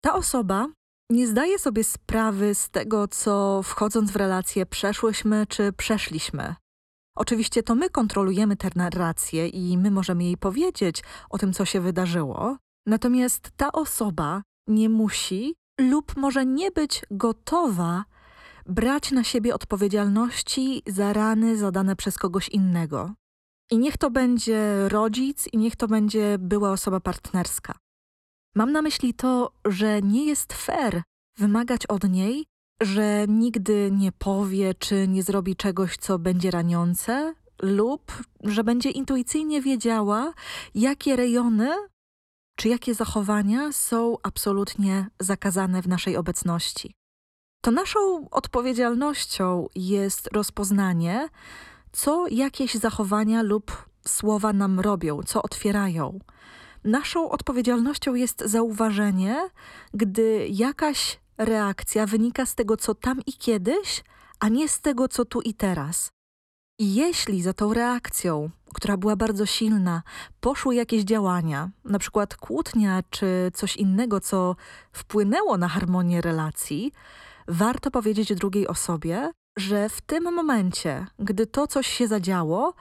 Ta 0.00 0.14
osoba 0.14 0.66
nie 1.10 1.26
zdaje 1.26 1.58
sobie 1.58 1.84
sprawy 1.84 2.54
z 2.54 2.70
tego, 2.70 3.08
co 3.08 3.60
wchodząc 3.62 4.10
w 4.10 4.16
relacje 4.16 4.66
przeszłyśmy 4.66 5.46
czy 5.46 5.72
przeszliśmy. 5.72 6.54
Oczywiście 7.16 7.62
to 7.62 7.74
my 7.74 7.90
kontrolujemy 7.90 8.56
tę 8.56 8.68
narrację 8.76 9.48
i 9.48 9.78
my 9.78 9.90
możemy 9.90 10.24
jej 10.24 10.36
powiedzieć 10.36 11.02
o 11.30 11.38
tym, 11.38 11.52
co 11.52 11.64
się 11.64 11.80
wydarzyło, 11.80 12.56
natomiast 12.86 13.50
ta 13.56 13.72
osoba 13.72 14.42
nie 14.66 14.88
musi 14.88 15.54
lub 15.80 16.16
może 16.16 16.46
nie 16.46 16.70
być 16.70 17.02
gotowa 17.10 18.04
brać 18.66 19.10
na 19.10 19.24
siebie 19.24 19.54
odpowiedzialności 19.54 20.82
za 20.86 21.12
rany 21.12 21.56
zadane 21.56 21.96
przez 21.96 22.18
kogoś 22.18 22.48
innego. 22.48 23.12
I 23.70 23.78
niech 23.78 23.96
to 23.96 24.10
będzie 24.10 24.88
rodzic, 24.88 25.48
i 25.52 25.58
niech 25.58 25.76
to 25.76 25.88
będzie 25.88 26.36
była 26.38 26.72
osoba 26.72 27.00
partnerska. 27.00 27.74
Mam 28.54 28.72
na 28.72 28.82
myśli 28.82 29.14
to, 29.14 29.52
że 29.64 30.02
nie 30.02 30.24
jest 30.24 30.52
fair 30.52 31.02
wymagać 31.38 31.86
od 31.86 32.08
niej, 32.10 32.44
że 32.82 33.24
nigdy 33.28 33.90
nie 33.92 34.12
powie 34.12 34.74
czy 34.74 35.08
nie 35.08 35.22
zrobi 35.22 35.56
czegoś, 35.56 35.96
co 35.96 36.18
będzie 36.18 36.50
raniące, 36.50 37.34
lub 37.62 38.22
że 38.44 38.64
będzie 38.64 38.90
intuicyjnie 38.90 39.62
wiedziała, 39.62 40.32
jakie 40.74 41.16
rejony 41.16 41.68
czy 42.58 42.68
jakie 42.68 42.94
zachowania 42.94 43.72
są 43.72 44.16
absolutnie 44.22 45.06
zakazane 45.20 45.82
w 45.82 45.88
naszej 45.88 46.16
obecności. 46.16 46.94
To 47.60 47.70
naszą 47.70 48.30
odpowiedzialnością 48.30 49.66
jest 49.74 50.28
rozpoznanie, 50.32 51.28
co 51.92 52.28
jakieś 52.28 52.74
zachowania 52.74 53.42
lub 53.42 53.88
słowa 54.06 54.52
nam 54.52 54.80
robią, 54.80 55.22
co 55.22 55.42
otwierają. 55.42 56.18
Naszą 56.88 57.30
odpowiedzialnością 57.30 58.14
jest 58.14 58.40
zauważenie, 58.40 59.50
gdy 59.94 60.48
jakaś 60.50 61.20
reakcja 61.38 62.06
wynika 62.06 62.46
z 62.46 62.54
tego, 62.54 62.76
co 62.76 62.94
tam 62.94 63.20
i 63.26 63.32
kiedyś, 63.32 64.04
a 64.40 64.48
nie 64.48 64.68
z 64.68 64.80
tego, 64.80 65.08
co 65.08 65.24
tu 65.24 65.40
i 65.40 65.54
teraz. 65.54 66.10
I 66.78 66.94
jeśli 66.94 67.42
za 67.42 67.52
tą 67.52 67.74
reakcją, 67.74 68.50
która 68.74 68.96
była 68.96 69.16
bardzo 69.16 69.46
silna, 69.46 70.02
poszły 70.40 70.74
jakieś 70.74 71.02
działania, 71.04 71.70
na 71.84 71.98
przykład 71.98 72.36
kłótnia 72.36 73.02
czy 73.10 73.50
coś 73.54 73.76
innego, 73.76 74.20
co 74.20 74.56
wpłynęło 74.92 75.58
na 75.58 75.68
harmonię 75.68 76.20
relacji, 76.20 76.92
warto 77.48 77.90
powiedzieć 77.90 78.34
drugiej 78.34 78.68
osobie, 78.68 79.30
że 79.58 79.88
w 79.88 80.00
tym 80.00 80.24
momencie, 80.24 81.06
gdy 81.18 81.46
to 81.46 81.66
coś 81.66 81.86
się 81.86 82.08
zadziało, 82.08 82.74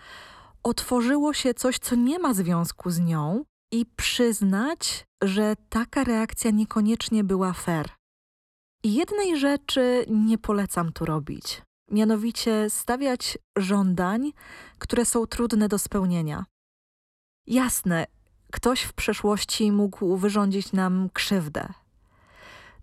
otworzyło 0.64 1.34
się 1.34 1.54
coś, 1.54 1.80
co 1.80 1.96
nie 1.96 2.20
ma 2.20 2.34
związku 2.34 2.90
z 2.90 3.00
nią, 3.00 3.46
i 3.72 3.86
przyznać, 3.86 5.06
że 5.24 5.56
taka 5.70 6.04
reakcja 6.04 6.52
niekoniecznie 6.52 7.24
była 7.24 7.54
fair. 7.54 7.90
Jednej 8.84 9.40
rzeczy 9.40 10.06
nie 10.10 10.38
polecam 10.38 10.94
tu 10.94 11.06
robić, 11.06 11.62
mianowicie 11.92 12.70
stawiać 12.70 13.38
żądań, 13.58 14.32
które 14.80 15.06
są 15.06 15.28
trudne 15.28 15.68
do 15.68 15.78
spełnienia. 15.80 16.46
Jasne, 17.48 18.08
ktoś 18.52 18.82
w 18.82 18.94
przeszłości 18.94 19.72
mógł 19.72 20.18
wyrządzić 20.18 20.74
nam 20.74 21.10
krzywdę. 21.14 21.74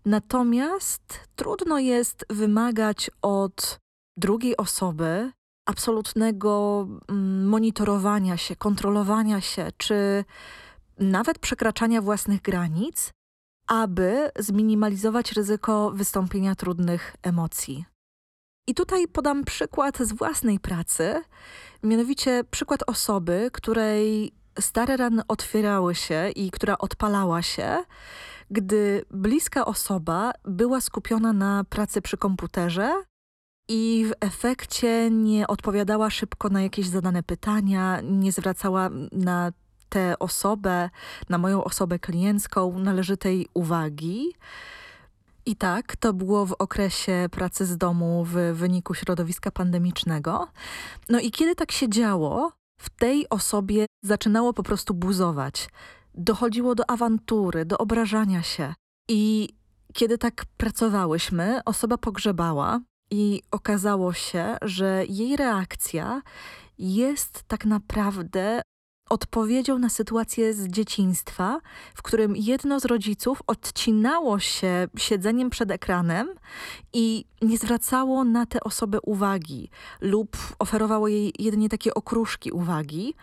Natomiast 0.05 1.19
trudno 1.35 1.79
jest 1.79 2.25
wymagać 2.29 3.11
od 3.21 3.79
drugiej 4.17 4.57
osoby 4.57 5.31
absolutnego 5.65 6.87
mm, 7.09 7.47
monitorowania 7.47 8.37
się, 8.37 8.55
kontrolowania 8.55 9.41
się, 9.41 9.67
czy 9.77 10.25
nawet 10.99 11.39
przekraczania 11.39 12.01
własnych 12.01 12.41
granic, 12.41 13.11
aby 13.67 14.29
zminimalizować 14.39 15.31
ryzyko 15.31 15.91
wystąpienia 15.91 16.55
trudnych 16.55 17.15
emocji. 17.23 17.85
I 18.67 18.75
tutaj 18.75 19.07
podam 19.07 19.43
przykład 19.43 19.97
z 19.97 20.13
własnej 20.13 20.59
pracy, 20.59 21.21
mianowicie 21.83 22.43
przykład 22.51 22.83
osoby, 22.87 23.49
której 23.53 24.33
stare 24.59 24.97
rany 24.97 25.21
otwierały 25.27 25.95
się 25.95 26.29
i 26.35 26.51
która 26.51 26.77
odpalała 26.77 27.41
się, 27.41 27.83
gdy 28.51 29.05
bliska 29.11 29.65
osoba 29.65 30.31
była 30.43 30.81
skupiona 30.81 31.33
na 31.33 31.63
pracy 31.69 32.01
przy 32.01 32.17
komputerze 32.17 33.03
i 33.67 34.05
w 34.09 34.25
efekcie 34.25 35.09
nie 35.11 35.47
odpowiadała 35.47 36.09
szybko 36.09 36.49
na 36.49 36.61
jakieś 36.61 36.87
zadane 36.87 37.23
pytania, 37.23 38.01
nie 38.03 38.31
zwracała 38.31 38.89
na 39.11 39.51
tę 39.95 40.19
osobę, 40.19 40.89
na 41.29 41.37
moją 41.37 41.63
osobę 41.63 41.99
kliencką 41.99 42.79
należytej 42.79 43.47
uwagi. 43.53 44.33
I 45.45 45.55
tak, 45.55 45.95
to 45.95 46.13
było 46.13 46.45
w 46.45 46.51
okresie 46.51 47.27
pracy 47.31 47.65
z 47.65 47.77
domu 47.77 48.25
w 48.25 48.33
wyniku 48.53 48.93
środowiska 48.93 49.51
pandemicznego. 49.51 50.47
No 51.09 51.19
i 51.19 51.31
kiedy 51.31 51.55
tak 51.55 51.71
się 51.71 51.89
działo, 51.89 52.51
w 52.79 52.89
tej 52.89 53.29
osobie 53.29 53.85
zaczynało 54.03 54.53
po 54.53 54.63
prostu 54.63 54.93
buzować. 54.93 55.69
Dochodziło 56.13 56.75
do 56.75 56.89
awantury, 56.89 57.65
do 57.65 57.77
obrażania 57.77 58.43
się. 58.43 58.73
I 59.09 59.49
kiedy 59.93 60.17
tak 60.17 60.45
pracowałyśmy, 60.57 61.61
osoba 61.65 61.97
pogrzebała 61.97 62.79
i 63.11 63.41
okazało 63.51 64.13
się, 64.13 64.57
że 64.61 65.03
jej 65.09 65.35
reakcja 65.35 66.21
jest 66.77 67.43
tak 67.47 67.65
naprawdę 67.65 68.61
odpowiedzią 69.09 69.79
na 69.79 69.89
sytuację 69.89 70.53
z 70.53 70.67
dzieciństwa, 70.67 71.59
w 71.95 72.01
którym 72.01 72.35
jedno 72.35 72.79
z 72.79 72.85
rodziców 72.85 73.41
odcinało 73.47 74.39
się 74.39 74.87
siedzeniem 74.97 75.49
przed 75.49 75.71
ekranem 75.71 76.29
i 76.93 77.25
nie 77.41 77.57
zwracało 77.57 78.23
na 78.23 78.45
tę 78.45 78.59
osobę 78.59 79.01
uwagi 79.01 79.69
lub 80.01 80.37
oferowało 80.59 81.07
jej 81.07 81.33
jedynie 81.39 81.69
takie 81.69 81.93
okruszki 81.93 82.51
uwagi. 82.51 83.15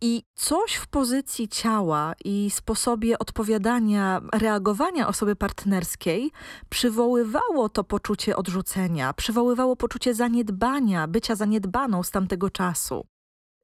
I 0.00 0.22
coś 0.34 0.74
w 0.74 0.86
pozycji 0.86 1.48
ciała 1.48 2.12
i 2.24 2.50
sposobie 2.50 3.18
odpowiadania, 3.18 4.20
reagowania 4.32 5.08
osoby 5.08 5.36
partnerskiej 5.36 6.30
przywoływało 6.68 7.68
to 7.68 7.84
poczucie 7.84 8.36
odrzucenia, 8.36 9.12
przywoływało 9.12 9.76
poczucie 9.76 10.14
zaniedbania, 10.14 11.08
bycia 11.08 11.34
zaniedbaną 11.34 12.02
z 12.02 12.10
tamtego 12.10 12.50
czasu. 12.50 13.06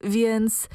Więc 0.05 0.69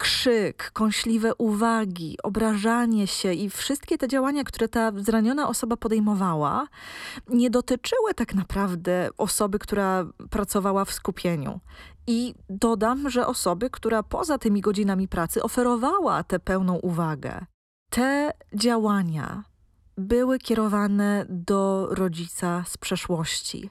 krzyk, 0.00 0.70
kąśliwe 0.72 1.34
uwagi, 1.34 2.16
obrażanie 2.22 3.06
się 3.06 3.32
i 3.32 3.50
wszystkie 3.50 3.98
te 3.98 4.08
działania, 4.08 4.44
które 4.44 4.68
ta 4.68 4.92
zraniona 4.96 5.48
osoba 5.48 5.76
podejmowała, 5.76 6.66
nie 7.28 7.50
dotyczyły 7.50 8.14
tak 8.14 8.34
naprawdę 8.34 9.08
osoby, 9.18 9.58
która 9.58 10.06
pracowała 10.30 10.84
w 10.84 10.92
skupieniu. 10.92 11.60
I 12.06 12.34
dodam, 12.48 13.10
że 13.10 13.26
osoby, 13.26 13.70
która 13.70 14.02
poza 14.02 14.38
tymi 14.38 14.60
godzinami 14.60 15.08
pracy 15.08 15.42
oferowała 15.42 16.24
tę 16.24 16.38
pełną 16.38 16.76
uwagę. 16.76 17.46
Te 17.90 18.32
działania 18.54 19.44
były 19.96 20.38
kierowane 20.38 21.26
do 21.28 21.88
rodzica 21.90 22.64
z 22.66 22.76
przeszłości. 22.76 23.70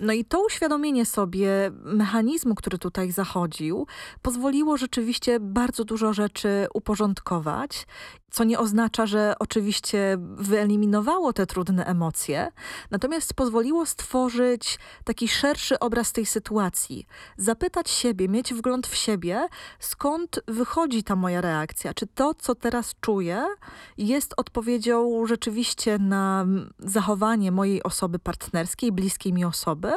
No 0.00 0.12
i 0.12 0.24
to 0.24 0.44
uświadomienie 0.44 1.06
sobie 1.06 1.70
mechanizmu, 1.72 2.54
który 2.54 2.78
tutaj 2.78 3.12
zachodził, 3.12 3.86
pozwoliło 4.22 4.76
rzeczywiście 4.76 5.40
bardzo 5.40 5.84
dużo 5.84 6.12
rzeczy 6.12 6.66
uporządkować, 6.74 7.86
co 8.30 8.44
nie 8.44 8.58
oznacza, 8.58 9.06
że 9.06 9.34
oczywiście 9.38 10.16
wyeliminowało 10.36 11.32
te 11.32 11.46
trudne 11.46 11.86
emocje, 11.86 12.52
natomiast 12.90 13.34
pozwoliło 13.34 13.86
stworzyć 13.86 14.78
taki 15.04 15.28
szerszy 15.28 15.78
obraz 15.78 16.12
tej 16.12 16.26
sytuacji, 16.26 17.06
zapytać 17.36 17.90
siebie, 17.90 18.28
mieć 18.28 18.54
wgląd 18.54 18.86
w 18.86 18.94
siebie, 18.94 19.48
skąd 19.78 20.40
wychodzi 20.48 21.04
ta 21.04 21.16
moja 21.16 21.40
reakcja, 21.40 21.94
czy 21.94 22.06
to, 22.06 22.34
co 22.34 22.54
teraz 22.54 22.94
czuję, 23.00 23.46
jest 23.98 24.34
odpowiedzią 24.36 25.26
rzeczywiście 25.26 25.98
na 25.98 26.46
zachowanie 26.78 27.52
mojej 27.52 27.82
osoby 27.82 28.18
partnerskiej, 28.18 28.92
bliskiej 28.92 29.32
mi 29.32 29.44
osoby, 29.44 29.92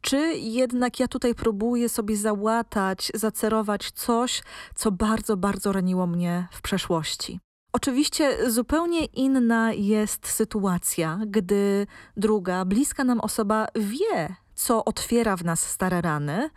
czy 0.00 0.16
jednak 0.34 1.00
ja 1.00 1.08
tutaj 1.08 1.34
próbuję 1.34 1.88
sobie 1.88 2.16
załatać, 2.16 3.12
zacerować 3.14 3.90
coś, 3.90 4.42
co 4.74 4.90
bardzo, 4.90 5.36
bardzo 5.36 5.72
raniło 5.72 6.06
mnie 6.06 6.48
w 6.52 6.62
przeszłości. 6.62 7.40
Oczywiście 7.72 8.50
zupełnie 8.50 9.04
inna 9.04 9.72
jest 9.72 10.28
sytuacja, 10.28 11.20
gdy 11.26 11.86
druga, 12.16 12.64
bliska 12.64 13.04
nam 13.04 13.20
osoba 13.20 13.66
wie, 13.74 14.36
co 14.54 14.84
otwiera 14.84 15.36
w 15.36 15.44
nas 15.44 15.60
stare 15.60 16.00
rany 16.00 16.50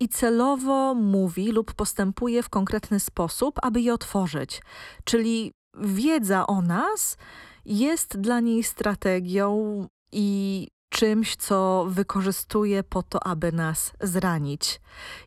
i 0.00 0.08
celowo 0.08 0.94
mówi 0.94 1.52
lub 1.52 1.74
postępuje 1.74 2.42
w 2.42 2.48
konkretny 2.48 3.00
sposób, 3.00 3.58
aby 3.62 3.80
je 3.80 3.94
otworzyć. 3.94 4.62
Czyli 5.04 5.52
wiedza 5.80 6.46
o 6.46 6.62
nas 6.62 7.16
jest 7.64 8.20
dla 8.20 8.40
niej 8.40 8.62
strategią 8.62 9.86
i 10.12 10.68
czymś, 10.88 11.36
co 11.36 11.86
wykorzystuje 11.88 12.82
po 12.82 13.02
to, 13.02 13.26
aby 13.26 13.52
nas 13.52 13.92
zranić. 14.00 14.80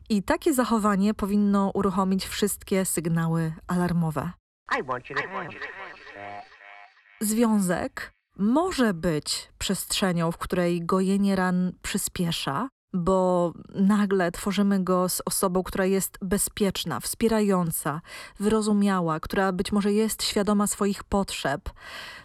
I 0.08 0.22
takie 0.22 0.54
zachowanie 0.54 1.14
powinno 1.14 1.70
uruchomić 1.74 2.26
wszystkie 2.26 2.84
sygnały 2.84 3.54
alarmowe. 3.66 4.41
Związek 7.20 8.12
może 8.36 8.94
być 8.94 9.48
przestrzenią, 9.58 10.32
w 10.32 10.38
której 10.38 10.86
gojenie 10.86 11.36
ran 11.36 11.72
przyspiesza, 11.82 12.68
bo 12.92 13.52
nagle 13.74 14.32
tworzymy 14.32 14.84
go 14.84 15.08
z 15.08 15.22
osobą, 15.26 15.62
która 15.62 15.86
jest 15.86 16.18
bezpieczna, 16.22 17.00
wspierająca, 17.00 18.00
wyrozumiała, 18.40 19.20
która 19.20 19.52
być 19.52 19.72
może 19.72 19.92
jest 19.92 20.22
świadoma 20.22 20.66
swoich 20.66 21.04
potrzeb. 21.04 21.70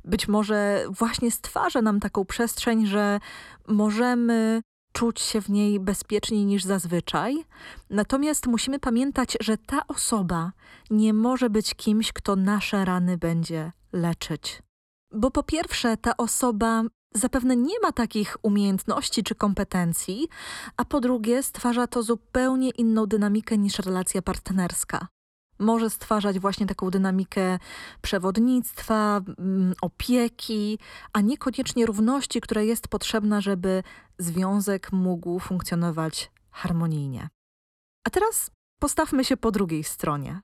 Być 0.06 0.28
może 0.28 0.86
właśnie 0.90 1.32
stwarza 1.32 1.82
nam 1.82 2.00
taką 2.00 2.26
przestrzeń, 2.26 2.86
że 2.86 3.20
możemy 3.68 4.62
czuć 4.98 5.22
się 5.22 5.42
w 5.42 5.50
niej 5.50 5.80
bezpieczniej 5.80 6.46
niż 6.46 6.64
zazwyczaj. 6.64 7.46
Natomiast 7.90 8.48
musimy 8.48 8.80
pamiętać, 8.80 9.38
że 9.42 9.58
ta 9.58 9.88
osoba 9.88 10.52
nie 10.90 11.14
może 11.14 11.50
być 11.50 11.76
kimś, 11.76 12.14
kto 12.14 12.36
nasze 12.36 12.86
rany 12.86 13.18
będzie 13.18 13.72
leczyć. 13.94 14.62
Bo 15.14 15.32
po 15.32 15.44
pierwsze, 15.44 15.98
ta 15.98 16.18
osoba 16.18 16.84
zapewne 17.16 17.56
nie 17.56 17.80
ma 17.80 17.92
takich 17.92 18.38
umiejętności 18.42 19.24
czy 19.24 19.36
kompetencji, 19.36 20.28
a 20.78 20.86
po 20.86 21.02
drugie, 21.02 21.44
stwarza 21.44 21.88
to 21.88 22.04
zupełnie 22.04 22.70
inną 22.70 23.06
dynamikę 23.06 23.58
niż 23.58 23.80
relacja 23.80 24.22
partnerska. 24.22 25.08
Może 25.60 25.90
stwarzać 25.90 26.40
właśnie 26.40 26.66
taką 26.66 26.90
dynamikę 26.90 27.60
przewodnictwa, 28.02 29.22
mm, 29.40 29.74
opieki, 29.82 30.80
a 31.14 31.22
niekoniecznie 31.22 31.86
równości, 31.86 32.42
która 32.42 32.62
jest 32.62 32.88
potrzebna, 32.88 33.42
żeby 33.42 33.84
związek 34.18 34.92
mógł 34.92 35.40
funkcjonować 35.40 36.32
harmonijnie. 36.52 37.30
A 38.08 38.10
teraz 38.10 38.52
postawmy 38.80 39.24
się 39.26 39.38
po 39.38 39.52
drugiej 39.52 39.84
stronie. 39.84 40.42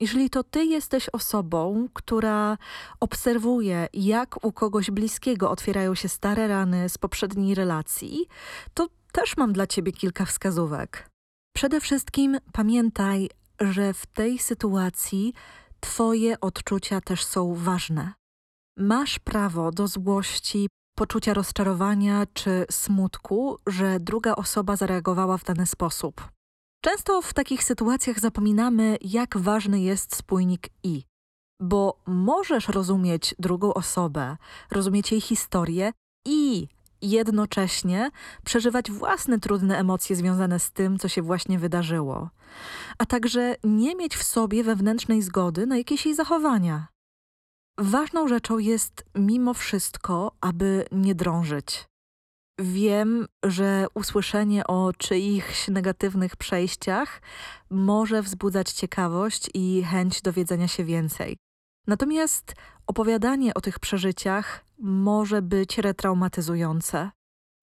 Jeżeli 0.00 0.30
to 0.30 0.44
ty 0.44 0.64
jesteś 0.64 1.08
osobą, 1.08 1.88
która 1.92 2.58
obserwuje, 3.00 3.88
jak 3.92 4.44
u 4.44 4.52
kogoś 4.52 4.90
bliskiego 4.90 5.50
otwierają 5.50 5.94
się 5.94 6.08
stare 6.08 6.48
rany 6.48 6.88
z 6.88 6.98
poprzedniej 6.98 7.54
relacji, 7.54 8.26
to 8.74 8.88
też 9.12 9.36
mam 9.36 9.52
dla 9.52 9.66
ciebie 9.66 9.92
kilka 9.92 10.24
wskazówek. 10.24 11.10
Przede 11.56 11.80
wszystkim 11.80 12.38
pamiętaj, 12.52 13.30
że 13.60 13.94
w 13.94 14.06
tej 14.06 14.38
sytuacji 14.38 15.34
twoje 15.80 16.40
odczucia 16.40 17.00
też 17.00 17.24
są 17.24 17.54
ważne. 17.54 18.12
Masz 18.78 19.18
prawo 19.18 19.70
do 19.70 19.88
złości, 19.88 20.68
poczucia 20.96 21.34
rozczarowania 21.34 22.26
czy 22.32 22.66
smutku, 22.70 23.58
że 23.66 24.00
druga 24.00 24.34
osoba 24.36 24.76
zareagowała 24.76 25.38
w 25.38 25.44
dany 25.44 25.66
sposób. 25.66 26.28
Często 26.84 27.22
w 27.22 27.34
takich 27.34 27.64
sytuacjach 27.64 28.20
zapominamy, 28.20 28.96
jak 29.00 29.38
ważny 29.38 29.80
jest 29.80 30.16
spójnik 30.16 30.68
i. 30.82 31.02
Bo 31.60 32.00
możesz 32.06 32.68
rozumieć 32.68 33.34
drugą 33.38 33.74
osobę, 33.74 34.36
rozumieć 34.70 35.12
jej 35.12 35.20
historię 35.20 35.92
i 36.26 36.68
jednocześnie 37.02 38.10
przeżywać 38.44 38.90
własne 38.90 39.38
trudne 39.38 39.78
emocje 39.78 40.16
związane 40.16 40.58
z 40.58 40.72
tym, 40.72 40.98
co 40.98 41.08
się 41.08 41.22
właśnie 41.22 41.58
wydarzyło, 41.58 42.30
a 42.98 43.06
także 43.06 43.56
nie 43.64 43.96
mieć 43.96 44.16
w 44.16 44.22
sobie 44.22 44.64
wewnętrznej 44.64 45.22
zgody 45.22 45.66
na 45.66 45.76
jakieś 45.76 46.06
jej 46.06 46.14
zachowania. 46.14 46.86
Ważną 47.78 48.28
rzeczą 48.28 48.58
jest 48.58 49.04
mimo 49.14 49.54
wszystko, 49.54 50.32
aby 50.40 50.84
nie 50.92 51.14
drążyć. 51.14 51.84
Wiem, 52.58 53.26
że 53.44 53.86
usłyszenie 53.94 54.66
o 54.66 54.92
czyichś 54.98 55.68
negatywnych 55.68 56.36
przejściach 56.36 57.22
może 57.70 58.22
wzbudzać 58.22 58.72
ciekawość 58.72 59.50
i 59.54 59.84
chęć 59.84 60.22
dowiedzenia 60.22 60.68
się 60.68 60.84
więcej. 60.84 61.36
Natomiast 61.86 62.54
opowiadanie 62.86 63.54
o 63.54 63.60
tych 63.60 63.78
przeżyciach 63.78 64.64
może 64.78 65.42
być 65.42 65.78
retraumatyzujące. 65.78 67.10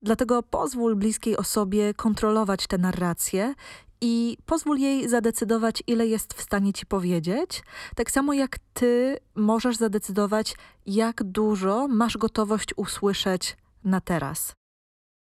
Dlatego 0.01 0.43
pozwól 0.43 0.95
bliskiej 0.95 1.37
osobie 1.37 1.93
kontrolować 1.93 2.67
tę 2.67 2.77
narrację 2.77 3.53
i 4.01 4.37
pozwól 4.45 4.77
jej 4.77 5.09
zadecydować, 5.09 5.83
ile 5.87 6.07
jest 6.07 6.33
w 6.33 6.41
stanie 6.41 6.73
ci 6.73 6.85
powiedzieć, 6.85 7.63
tak 7.95 8.11
samo 8.11 8.33
jak 8.33 8.57
ty 8.73 9.17
możesz 9.35 9.77
zadecydować, 9.77 10.55
jak 10.85 11.23
dużo 11.23 11.87
masz 11.87 12.17
gotowość 12.17 12.67
usłyszeć 12.77 13.57
na 13.83 14.01
teraz 14.01 14.53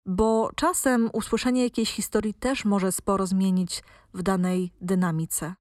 bo 0.07 0.50
czasem 0.57 1.11
usłyszenie 1.12 1.62
jakiejś 1.62 1.92
historii 1.92 2.35
też 2.35 2.64
może 2.64 2.92
sporo 2.92 3.27
zmienić 3.27 3.83
w 4.14 4.22
danej 4.22 4.72
dynamice. 4.81 5.55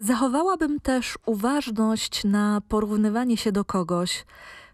Zachowałabym 0.00 0.80
też 0.80 1.18
uważność 1.26 2.24
na 2.24 2.60
porównywanie 2.68 3.36
się 3.36 3.52
do 3.52 3.64
kogoś, 3.64 4.24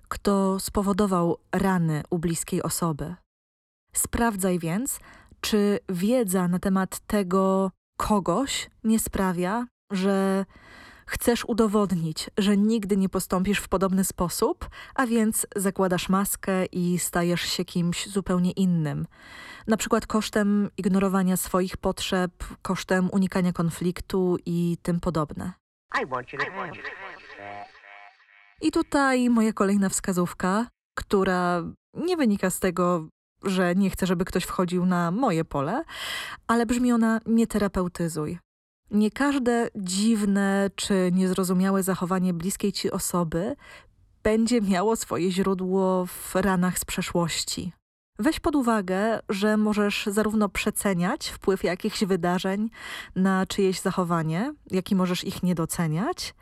kto 0.08 0.60
spowodował 0.60 1.36
rany 1.52 2.02
u 2.10 2.18
bliskiej 2.18 2.62
osoby. 2.62 3.14
Sprawdzaj 3.92 4.58
więc, 4.58 5.00
czy 5.40 5.78
wiedza 5.88 6.48
na 6.48 6.58
temat 6.58 7.00
tego 7.06 7.70
kogoś 7.96 8.70
nie 8.84 8.98
sprawia, 8.98 9.66
że 9.92 10.44
Chcesz 11.10 11.44
udowodnić, 11.44 12.30
że 12.38 12.56
nigdy 12.56 12.96
nie 12.96 13.08
postąpisz 13.08 13.58
w 13.58 13.68
podobny 13.68 14.04
sposób, 14.04 14.68
a 14.94 15.06
więc 15.06 15.46
zakładasz 15.56 16.08
maskę 16.08 16.66
i 16.66 16.98
stajesz 16.98 17.40
się 17.40 17.64
kimś 17.64 18.06
zupełnie 18.06 18.50
innym. 18.50 19.06
Na 19.66 19.76
przykład 19.76 20.06
kosztem 20.06 20.70
ignorowania 20.76 21.36
swoich 21.36 21.76
potrzeb, 21.76 22.32
kosztem 22.62 23.10
unikania 23.12 23.52
konfliktu 23.52 24.36
i 24.46 24.76
tym 24.82 25.00
podobne. 25.00 25.52
I 26.02 26.06
want 26.06 26.32
you 26.32 26.38
to 26.38 26.44
have 26.44 26.72
that. 27.38 27.68
I 28.62 28.70
tutaj 28.70 29.30
moja 29.30 29.52
kolejna 29.52 29.88
wskazówka, 29.88 30.66
która 30.94 31.62
nie 31.94 32.16
wynika 32.16 32.50
z 32.50 32.60
tego, 32.60 33.08
że 33.42 33.74
nie 33.74 33.90
chcę, 33.90 34.06
żeby 34.06 34.24
ktoś 34.24 34.44
wchodził 34.44 34.86
na 34.86 35.10
moje 35.10 35.44
pole, 35.44 35.84
ale 36.46 36.66
brzmi 36.66 36.92
ona 36.92 37.20
nie 37.26 37.46
terapeutyzuj. 37.46 38.38
Nie 38.90 39.10
każde 39.10 39.68
dziwne 39.76 40.70
czy 40.76 41.10
niezrozumiałe 41.12 41.82
zachowanie 41.82 42.34
bliskiej 42.34 42.72
ci 42.72 42.90
osoby 42.90 43.56
będzie 44.22 44.60
miało 44.60 44.96
swoje 44.96 45.30
źródło 45.30 46.06
w 46.06 46.34
ranach 46.34 46.78
z 46.78 46.84
przeszłości. 46.84 47.72
Weź 48.18 48.40
pod 48.40 48.56
uwagę, 48.56 49.20
że 49.28 49.56
możesz 49.56 50.06
zarówno 50.06 50.48
przeceniać 50.48 51.28
wpływ 51.28 51.64
jakichś 51.64 52.04
wydarzeń 52.04 52.70
na 53.16 53.46
czyjeś 53.46 53.80
zachowanie, 53.80 54.54
jak 54.70 54.90
i 54.90 54.94
możesz 54.96 55.24
ich 55.24 55.42
nie 55.42 55.54
doceniać, 55.54 56.34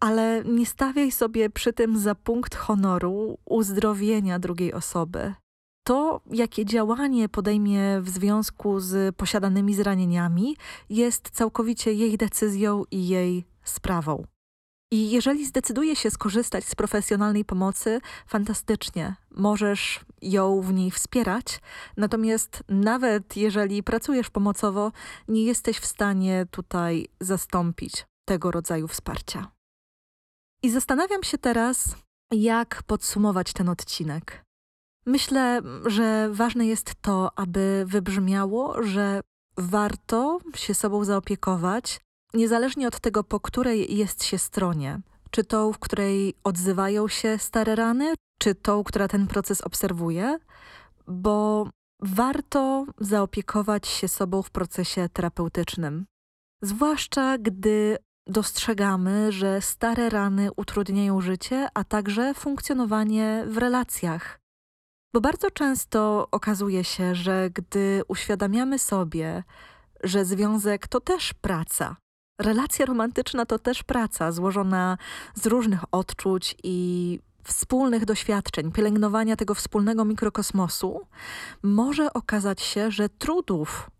ale 0.00 0.42
nie 0.44 0.66
stawiaj 0.66 1.12
sobie 1.12 1.50
przy 1.50 1.72
tym 1.72 1.98
za 1.98 2.14
punkt 2.14 2.54
honoru 2.54 3.38
uzdrowienia 3.44 4.38
drugiej 4.38 4.72
osoby. 4.72 5.34
To, 5.84 6.20
jakie 6.30 6.64
działanie 6.64 7.28
podejmie 7.28 8.00
w 8.00 8.08
związku 8.08 8.80
z 8.80 9.16
posiadanymi 9.16 9.74
zranieniami, 9.74 10.56
jest 10.90 11.30
całkowicie 11.30 11.92
jej 11.92 12.18
decyzją 12.18 12.84
i 12.90 13.08
jej 13.08 13.44
sprawą. 13.64 14.24
I 14.92 15.10
jeżeli 15.10 15.46
zdecyduje 15.46 15.96
się 15.96 16.10
skorzystać 16.10 16.64
z 16.64 16.74
profesjonalnej 16.74 17.44
pomocy, 17.44 18.00
fantastycznie, 18.26 19.14
możesz 19.30 20.00
ją 20.22 20.60
w 20.60 20.72
niej 20.72 20.90
wspierać. 20.90 21.60
Natomiast 21.96 22.64
nawet 22.68 23.36
jeżeli 23.36 23.82
pracujesz 23.82 24.30
pomocowo, 24.30 24.92
nie 25.28 25.44
jesteś 25.44 25.78
w 25.78 25.86
stanie 25.86 26.46
tutaj 26.50 27.08
zastąpić 27.20 28.06
tego 28.24 28.50
rodzaju 28.50 28.88
wsparcia. 28.88 29.50
I 30.62 30.70
zastanawiam 30.70 31.22
się 31.22 31.38
teraz, 31.38 31.96
jak 32.32 32.82
podsumować 32.82 33.52
ten 33.52 33.68
odcinek. 33.68 34.44
Myślę, 35.06 35.60
że 35.86 36.28
ważne 36.32 36.66
jest 36.66 36.94
to, 37.00 37.38
aby 37.38 37.84
wybrzmiało, 37.86 38.82
że 38.82 39.20
warto 39.56 40.38
się 40.54 40.74
sobą 40.74 41.04
zaopiekować, 41.04 42.00
niezależnie 42.34 42.88
od 42.88 43.00
tego, 43.00 43.24
po 43.24 43.40
której 43.40 43.96
jest 43.96 44.24
się 44.24 44.38
stronie. 44.38 45.00
Czy 45.30 45.44
tą, 45.44 45.72
w 45.72 45.78
której 45.78 46.34
odzywają 46.44 47.08
się 47.08 47.38
stare 47.38 47.76
rany, 47.76 48.14
czy 48.38 48.54
tą, 48.54 48.84
która 48.84 49.08
ten 49.08 49.26
proces 49.26 49.60
obserwuje, 49.60 50.38
bo 51.06 51.68
warto 52.00 52.86
zaopiekować 53.00 53.88
się 53.88 54.08
sobą 54.08 54.42
w 54.42 54.50
procesie 54.50 55.08
terapeutycznym. 55.12 56.06
Zwłaszcza 56.62 57.38
gdy 57.38 57.96
dostrzegamy, 58.26 59.32
że 59.32 59.60
stare 59.60 60.10
rany 60.10 60.50
utrudniają 60.56 61.20
życie, 61.20 61.68
a 61.74 61.84
także 61.84 62.34
funkcjonowanie 62.34 63.44
w 63.46 63.58
relacjach. 63.58 64.41
Bo 65.14 65.20
bardzo 65.20 65.50
często 65.50 66.28
okazuje 66.30 66.84
się, 66.84 67.14
że 67.14 67.50
gdy 67.54 68.02
uświadamiamy 68.08 68.78
sobie, 68.78 69.44
że 70.04 70.24
związek 70.24 70.88
to 70.88 71.00
też 71.00 71.34
praca, 71.34 71.96
relacja 72.40 72.86
romantyczna 72.86 73.46
to 73.46 73.58
też 73.58 73.82
praca 73.82 74.32
złożona 74.32 74.98
z 75.34 75.46
różnych 75.46 75.94
odczuć 75.94 76.56
i 76.64 77.18
wspólnych 77.44 78.04
doświadczeń, 78.04 78.72
pielęgnowania 78.72 79.36
tego 79.36 79.54
wspólnego 79.54 80.04
mikrokosmosu, 80.04 81.00
może 81.62 82.12
okazać 82.12 82.62
się, 82.62 82.90
że 82.90 83.08
trudów 83.08 83.90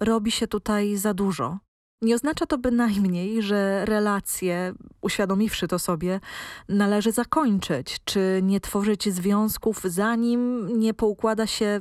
robi 0.00 0.30
się 0.30 0.46
tutaj 0.46 0.96
za 0.96 1.14
dużo. 1.14 1.58
Nie 2.02 2.14
oznacza 2.14 2.46
to 2.46 2.58
bynajmniej, 2.58 3.42
że 3.42 3.84
relacje, 3.84 4.74
uświadomiwszy 5.00 5.68
to 5.68 5.78
sobie, 5.78 6.20
należy 6.68 7.12
zakończyć, 7.12 7.96
czy 8.04 8.40
nie 8.42 8.60
tworzyć 8.60 9.14
związków, 9.14 9.80
zanim 9.84 10.68
nie 10.78 10.94
poukłada 10.94 11.46
się 11.46 11.80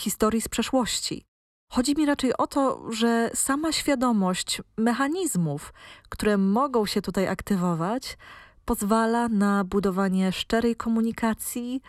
historii 0.00 0.40
z 0.40 0.48
przeszłości. 0.48 1.24
Chodzi 1.72 1.94
mi 1.96 2.06
raczej 2.06 2.36
o 2.36 2.46
to, 2.46 2.92
że 2.92 3.30
sama 3.34 3.72
świadomość 3.72 4.62
mechanizmów, 4.78 5.72
które 6.08 6.38
mogą 6.38 6.86
się 6.86 7.02
tutaj 7.02 7.28
aktywować, 7.28 8.18
pozwala 8.64 9.28
na 9.28 9.64
budowanie 9.64 10.32
szczerej 10.32 10.76
komunikacji, 10.76 11.82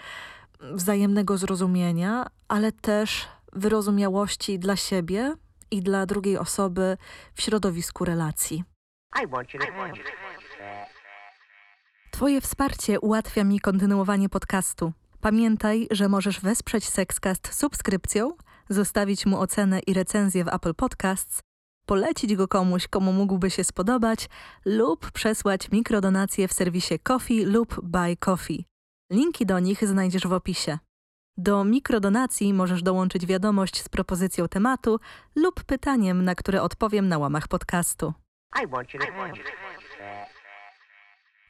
wzajemnego 0.74 1.38
zrozumienia, 1.38 2.28
ale 2.47 2.71
też 2.71 3.28
wyrozumiałości 3.54 4.60
dla 4.60 4.76
siebie 4.76 5.36
i 5.72 5.82
dla 5.82 6.06
drugiej 6.06 6.38
osoby 6.38 6.98
w 7.34 7.42
środowisku 7.42 8.06
relacji. 8.06 8.64
Twoje 12.12 12.42
wsparcie 12.42 13.00
ułatwia 13.00 13.44
mi 13.44 13.60
kontynuowanie 13.60 14.30
podcastu. 14.30 14.94
Pamiętaj, 15.22 15.88
że 15.92 16.10
możesz 16.10 16.40
wesprzeć 16.40 16.90
Sexcast 16.90 17.54
subskrypcją, 17.54 18.34
zostawić 18.70 19.26
mu 19.26 19.40
ocenę 19.40 19.80
i 19.88 19.94
recenzję 19.94 20.44
w 20.44 20.48
Apple 20.48 20.74
Podcasts, 20.74 21.40
polecić 21.86 22.36
go 22.36 22.48
komuś, 22.48 22.88
komu 22.88 23.14
mógłby 23.14 23.50
się 23.50 23.64
spodobać 23.64 24.30
lub 24.66 25.12
przesłać 25.12 25.72
mikrodonacje 25.72 26.48
w 26.48 26.54
serwisie 26.54 27.00
Coffee 27.00 27.46
lub 27.46 27.82
Buy 27.84 28.18
Coffee. 28.18 28.66
Linki 29.12 29.46
do 29.46 29.60
nich 29.60 29.88
znajdziesz 29.88 30.28
w 30.28 30.34
opisie. 30.34 30.78
Do 31.42 31.64
mikrodonacji 31.64 32.54
możesz 32.54 32.84
dołączyć 32.84 33.26
wiadomość 33.26 33.84
z 33.84 33.90
propozycją 33.90 34.48
tematu 34.48 35.00
lub 35.36 35.64
pytaniem, 35.64 36.24
na 36.24 36.36
które 36.36 36.62
odpowiem 36.62 37.08
na 37.08 37.18
łamach 37.18 37.48
podcastu. 37.48 38.14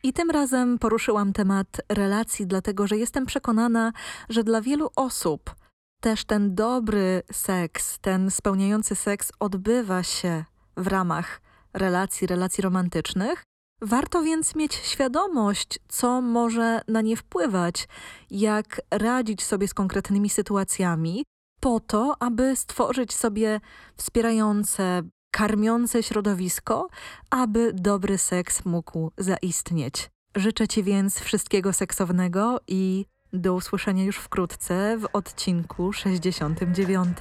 I 0.04 0.14
tym 0.14 0.30
razem 0.32 0.80
poruszyłam 0.80 1.34
temat 1.34 1.82
relacji, 1.90 2.48
dlatego 2.48 2.88
że 2.88 2.98
jestem 2.98 3.26
przekonana, 3.26 3.92
że 4.30 4.44
dla 4.44 4.62
wielu 4.62 4.90
osób 4.96 5.56
też 6.00 6.26
ten 6.26 6.56
dobry 6.56 7.24
seks, 7.32 8.00
ten 8.00 8.32
spełniający 8.32 8.96
seks 8.96 9.32
odbywa 9.40 10.04
się 10.04 10.46
w 10.78 10.88
ramach 10.88 11.42
relacji, 11.74 12.28
relacji 12.28 12.62
romantycznych. 12.62 13.44
Warto 13.82 14.24
więc 14.24 14.56
mieć 14.56 14.74
świadomość, 14.76 15.80
co 15.88 16.22
może 16.22 16.82
na 16.88 17.02
nie 17.02 17.17
wpływać, 17.17 17.88
jak 18.32 18.82
radzić 18.91 19.44
sobie 19.44 19.67
z 19.67 19.74
konkretnymi 19.74 20.30
sytuacjami, 20.30 21.26
po 21.60 21.80
to, 21.80 22.15
aby 22.20 22.56
stworzyć 22.56 23.13
sobie 23.13 23.60
wspierające, 23.96 25.02
karmiące 25.32 26.04
środowisko, 26.04 26.88
aby 27.30 27.74
dobry 27.74 28.17
seks 28.17 28.65
mógł 28.65 29.12
zaistnieć. 29.17 30.10
Życzę 30.36 30.67
Ci 30.67 30.84
więc 30.84 31.20
wszystkiego 31.20 31.74
seksownego 31.74 32.60
i 32.67 33.06
do 33.34 33.54
usłyszenia 33.54 34.04
już 34.04 34.17
wkrótce 34.17 34.98
w 34.98 35.06
odcinku 35.13 35.94
69. 35.94 37.17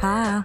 Pa! 0.00 0.44